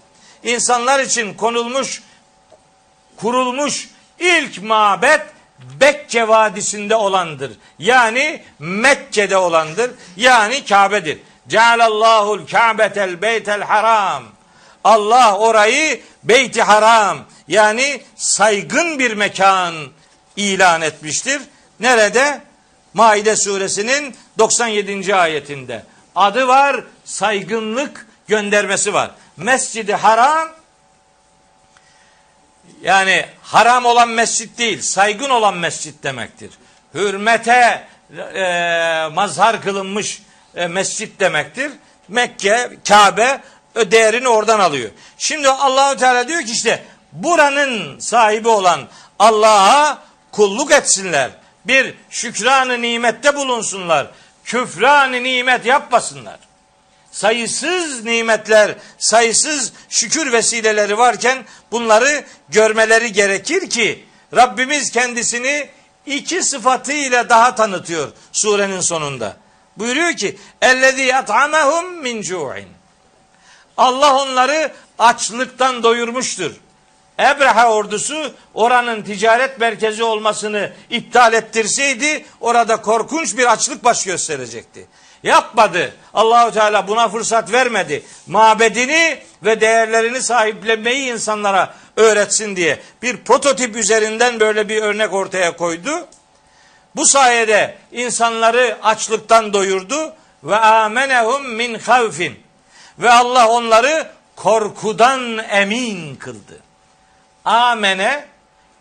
İnsanlar 0.42 1.00
için 1.00 1.34
konulmuş 1.34 2.02
kurulmuş 3.16 3.88
ilk 4.18 4.62
mabet 4.62 5.20
Bekke 5.80 6.28
Vadisi'nde 6.28 6.96
olandır. 6.96 7.52
Yani 7.78 8.42
Mekke'de 8.58 9.36
olandır. 9.36 9.90
Yani 10.16 10.64
Kabe'dir. 10.64 11.18
Cealallahu'l 11.48 12.46
Ka'betel 12.46 13.22
beytel 13.22 13.62
haram. 13.62 14.22
Allah 14.84 15.38
orayı 15.38 16.00
Beyti 16.24 16.62
Haram 16.62 17.18
yani 17.48 18.00
saygın 18.16 18.98
bir 18.98 19.12
mekan 19.12 19.74
ilan 20.36 20.82
etmiştir. 20.82 21.42
Nerede? 21.80 22.40
Maide 22.94 23.36
suresinin 23.36 24.16
97. 24.38 25.14
ayetinde. 25.14 25.82
Adı 26.16 26.48
var, 26.48 26.84
saygınlık 27.04 28.06
göndermesi 28.28 28.94
var. 28.94 29.10
Mescidi 29.36 29.94
Haram 29.94 30.48
yani 32.82 33.26
haram 33.42 33.84
olan 33.84 34.08
mescit 34.08 34.58
değil, 34.58 34.82
saygın 34.82 35.30
olan 35.30 35.56
mescit 35.56 36.02
demektir. 36.02 36.50
Hürmete 36.94 37.86
e, 38.34 39.08
mazhar 39.14 39.62
kılınmış 39.62 40.22
e, 40.54 40.66
mescit 40.66 41.20
demektir. 41.20 41.72
Mekke, 42.08 42.70
Kabe 42.88 43.40
ö 43.74 43.90
değerini 43.90 44.28
oradan 44.28 44.60
alıyor. 44.60 44.90
Şimdi 45.18 45.48
Allahu 45.48 45.96
Teala 45.96 46.28
diyor 46.28 46.42
ki 46.42 46.52
işte 46.52 46.84
buranın 47.12 47.98
sahibi 47.98 48.48
olan 48.48 48.88
Allah'a 49.18 50.02
kulluk 50.32 50.72
etsinler. 50.72 51.30
Bir 51.64 51.94
şükranı 52.10 52.82
nimette 52.82 53.36
bulunsunlar. 53.36 54.06
Küfranı 54.44 55.22
nimet 55.22 55.66
yapmasınlar. 55.66 56.38
Sayısız 57.18 58.04
nimetler, 58.04 58.74
sayısız 58.98 59.72
şükür 59.88 60.32
vesileleri 60.32 60.98
varken 60.98 61.44
bunları 61.72 62.24
görmeleri 62.48 63.12
gerekir 63.12 63.70
ki 63.70 64.04
Rabbimiz 64.36 64.90
kendisini 64.90 65.68
iki 66.06 66.42
sıfatıyla 66.42 67.28
daha 67.28 67.54
tanıtıyor 67.54 68.12
surenin 68.32 68.80
sonunda. 68.80 69.36
Buyuruyor 69.76 70.12
ki 70.12 70.38
ellezî 70.62 71.02
yat'amehum 71.02 72.02
min 72.02 72.22
cu'in. 72.22 72.68
Allah 73.76 74.22
onları 74.22 74.72
açlıktan 74.98 75.82
doyurmuştur. 75.82 76.52
Ebreha 77.20 77.72
ordusu 77.72 78.34
oranın 78.54 79.02
ticaret 79.02 79.58
merkezi 79.60 80.02
olmasını 80.02 80.72
iptal 80.90 81.32
ettirseydi 81.32 82.24
orada 82.40 82.82
korkunç 82.82 83.36
bir 83.36 83.52
açlık 83.52 83.84
baş 83.84 84.04
gösterecekti. 84.04 84.86
Yapmadı. 85.22 85.94
Allahu 86.14 86.52
Teala 86.52 86.88
buna 86.88 87.08
fırsat 87.08 87.52
vermedi. 87.52 88.02
Mabedini 88.26 89.18
ve 89.42 89.60
değerlerini 89.60 90.22
sahiplenmeyi 90.22 91.12
insanlara 91.12 91.74
öğretsin 91.96 92.56
diye 92.56 92.78
bir 93.02 93.16
prototip 93.16 93.76
üzerinden 93.76 94.40
böyle 94.40 94.68
bir 94.68 94.82
örnek 94.82 95.12
ortaya 95.12 95.56
koydu. 95.56 96.06
Bu 96.96 97.06
sayede 97.06 97.78
insanları 97.92 98.78
açlıktan 98.82 99.52
doyurdu 99.52 100.12
ve 100.44 100.56
amenehum 100.56 101.48
min 101.48 101.78
havfin 101.78 102.38
ve 102.98 103.10
Allah 103.10 103.48
onları 103.48 104.10
korkudan 104.36 105.38
emin 105.38 106.16
kıldı. 106.16 106.60
Amene 107.44 108.24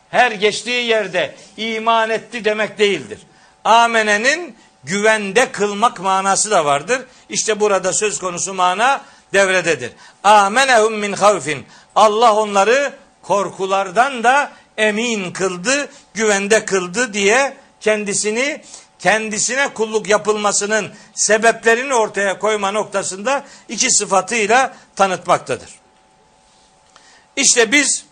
her 0.09 0.31
geçtiği 0.31 0.85
yerde 0.85 1.35
iman 1.57 2.09
etti 2.09 2.45
demek 2.45 2.79
değildir. 2.79 3.19
Amenenin 3.63 4.57
güvende 4.83 5.51
kılmak 5.51 5.99
manası 5.99 6.51
da 6.51 6.65
vardır. 6.65 7.01
İşte 7.29 7.59
burada 7.59 7.93
söz 7.93 8.19
konusu 8.19 8.53
mana 8.53 9.01
devrededir. 9.33 9.91
Amenehum 10.23 10.93
min 10.93 11.13
havfin. 11.13 11.65
Allah 11.95 12.35
onları 12.35 12.93
korkulardan 13.21 14.23
da 14.23 14.51
emin 14.77 15.31
kıldı, 15.31 15.89
güvende 16.13 16.65
kıldı 16.65 17.13
diye 17.13 17.57
kendisini 17.81 18.61
kendisine 18.99 19.73
kulluk 19.73 20.07
yapılmasının 20.07 20.93
sebeplerini 21.13 21.93
ortaya 21.93 22.39
koyma 22.39 22.71
noktasında 22.71 23.43
iki 23.69 23.91
sıfatıyla 23.91 24.75
tanıtmaktadır. 24.95 25.69
İşte 27.35 27.71
biz 27.71 28.05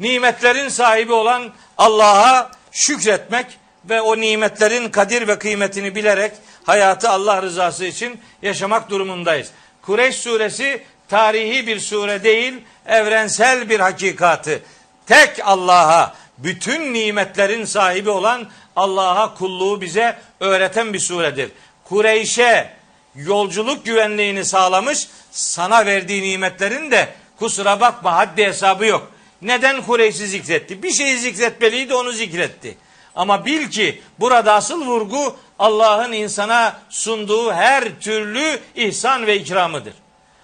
nimetlerin 0.00 0.68
sahibi 0.68 1.12
olan 1.12 1.52
Allah'a 1.78 2.50
şükretmek 2.72 3.58
ve 3.88 4.00
o 4.00 4.20
nimetlerin 4.20 4.88
kadir 4.88 5.28
ve 5.28 5.38
kıymetini 5.38 5.94
bilerek 5.94 6.32
hayatı 6.64 7.10
Allah 7.10 7.42
rızası 7.42 7.84
için 7.84 8.20
yaşamak 8.42 8.90
durumundayız. 8.90 9.50
Kureyş 9.82 10.16
suresi 10.16 10.82
tarihi 11.08 11.66
bir 11.66 11.80
sure 11.80 12.24
değil, 12.24 12.54
evrensel 12.86 13.70
bir 13.70 13.80
hakikatı. 13.80 14.62
Tek 15.06 15.30
Allah'a, 15.44 16.14
bütün 16.38 16.94
nimetlerin 16.94 17.64
sahibi 17.64 18.10
olan 18.10 18.48
Allah'a 18.76 19.34
kulluğu 19.34 19.80
bize 19.80 20.18
öğreten 20.40 20.92
bir 20.92 20.98
suredir. 20.98 21.50
Kureyş'e 21.84 22.70
yolculuk 23.14 23.84
güvenliğini 23.84 24.44
sağlamış, 24.44 25.08
sana 25.30 25.86
verdiği 25.86 26.22
nimetlerin 26.22 26.90
de 26.90 27.08
kusura 27.38 27.80
bakma 27.80 28.16
haddi 28.16 28.44
hesabı 28.46 28.86
yok. 28.86 29.12
Neden 29.42 29.82
Kureyş'i 29.82 30.26
zikretti? 30.26 30.82
Bir 30.82 30.92
şeyi 30.92 31.18
zikretmeliydi 31.18 31.94
onu 31.94 32.12
zikretti. 32.12 32.76
Ama 33.16 33.44
bil 33.44 33.70
ki 33.70 34.02
burada 34.20 34.54
asıl 34.54 34.86
vurgu 34.86 35.36
Allah'ın 35.58 36.12
insana 36.12 36.80
sunduğu 36.88 37.52
her 37.52 38.00
türlü 38.00 38.60
ihsan 38.74 39.26
ve 39.26 39.36
ikramıdır. 39.36 39.94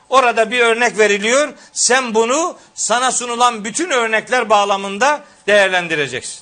Orada 0.08 0.50
bir 0.50 0.60
örnek 0.60 0.98
veriliyor. 0.98 1.52
Sen 1.72 2.14
bunu 2.14 2.56
sana 2.74 3.12
sunulan 3.12 3.64
bütün 3.64 3.90
örnekler 3.90 4.50
bağlamında 4.50 5.20
değerlendireceksin. 5.46 6.40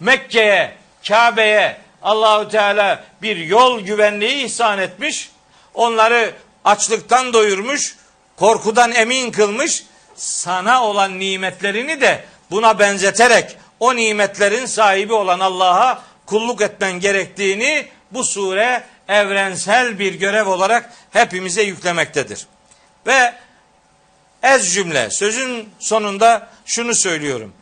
Mekke'ye, 0.00 0.74
Kabe'ye 1.08 1.76
Allahu 2.02 2.48
Teala 2.48 3.04
bir 3.22 3.36
yol 3.36 3.80
güvenliği 3.80 4.44
ihsan 4.44 4.78
etmiş. 4.78 5.30
Onları 5.74 6.34
açlıktan 6.64 7.32
doyurmuş, 7.32 7.96
korkudan 8.36 8.92
emin 8.92 9.30
kılmış. 9.30 9.84
Sana 10.16 10.84
olan 10.84 11.18
nimetlerini 11.18 12.00
de 12.00 12.24
buna 12.50 12.78
benzeterek 12.78 13.56
o 13.80 13.96
nimetlerin 13.96 14.66
sahibi 14.66 15.12
olan 15.12 15.40
Allah'a 15.40 16.02
kulluk 16.26 16.62
etmen 16.62 17.00
gerektiğini 17.00 17.88
bu 18.10 18.24
sure 18.24 18.84
evrensel 19.08 19.98
bir 19.98 20.14
görev 20.14 20.46
olarak 20.46 20.92
hepimize 21.10 21.62
yüklemektedir. 21.62 22.46
Ve 23.06 23.34
ez 24.42 24.74
cümle 24.74 25.10
sözün 25.10 25.68
sonunda 25.78 26.48
şunu 26.66 26.94
söylüyorum. 26.94 27.52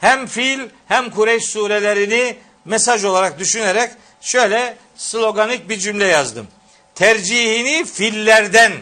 Hem 0.00 0.26
fil 0.26 0.60
hem 0.88 1.10
Kureyş 1.10 1.44
surelerini 1.44 2.36
mesaj 2.64 3.04
olarak 3.04 3.38
düşünerek 3.38 3.90
şöyle 4.20 4.76
sloganik 4.96 5.68
bir 5.68 5.78
cümle 5.78 6.06
yazdım. 6.06 6.48
Tercihini 6.94 7.84
fillerden 7.84 8.72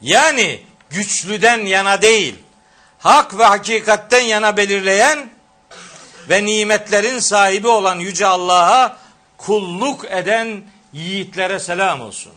yani 0.00 0.60
güçlüden 0.90 1.58
yana 1.66 2.02
değil, 2.02 2.34
hak 2.98 3.38
ve 3.38 3.44
hakikatten 3.44 4.22
yana 4.22 4.56
belirleyen 4.56 5.33
ve 6.28 6.44
nimetlerin 6.44 7.18
sahibi 7.18 7.68
olan 7.68 7.98
Yüce 7.98 8.26
Allah'a 8.26 8.96
kulluk 9.38 10.04
eden 10.04 10.62
yiğitlere 10.92 11.58
selam 11.58 12.00
olsun. 12.00 12.32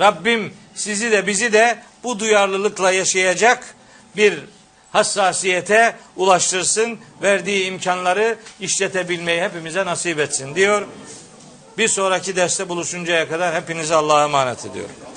Rabbim 0.00 0.54
sizi 0.74 1.10
de 1.10 1.26
bizi 1.26 1.52
de 1.52 1.78
bu 2.04 2.18
duyarlılıkla 2.18 2.92
yaşayacak 2.92 3.74
bir 4.16 4.38
hassasiyete 4.92 5.96
ulaştırsın. 6.16 6.98
Verdiği 7.22 7.64
imkanları 7.64 8.38
işletebilmeyi 8.60 9.42
hepimize 9.42 9.86
nasip 9.86 10.18
etsin 10.18 10.54
diyor. 10.54 10.86
Bir 11.78 11.88
sonraki 11.88 12.36
derste 12.36 12.68
buluşuncaya 12.68 13.28
kadar 13.28 13.54
hepinizi 13.54 13.94
Allah'a 13.94 14.24
emanet 14.24 14.66
ediyorum. 14.66 15.07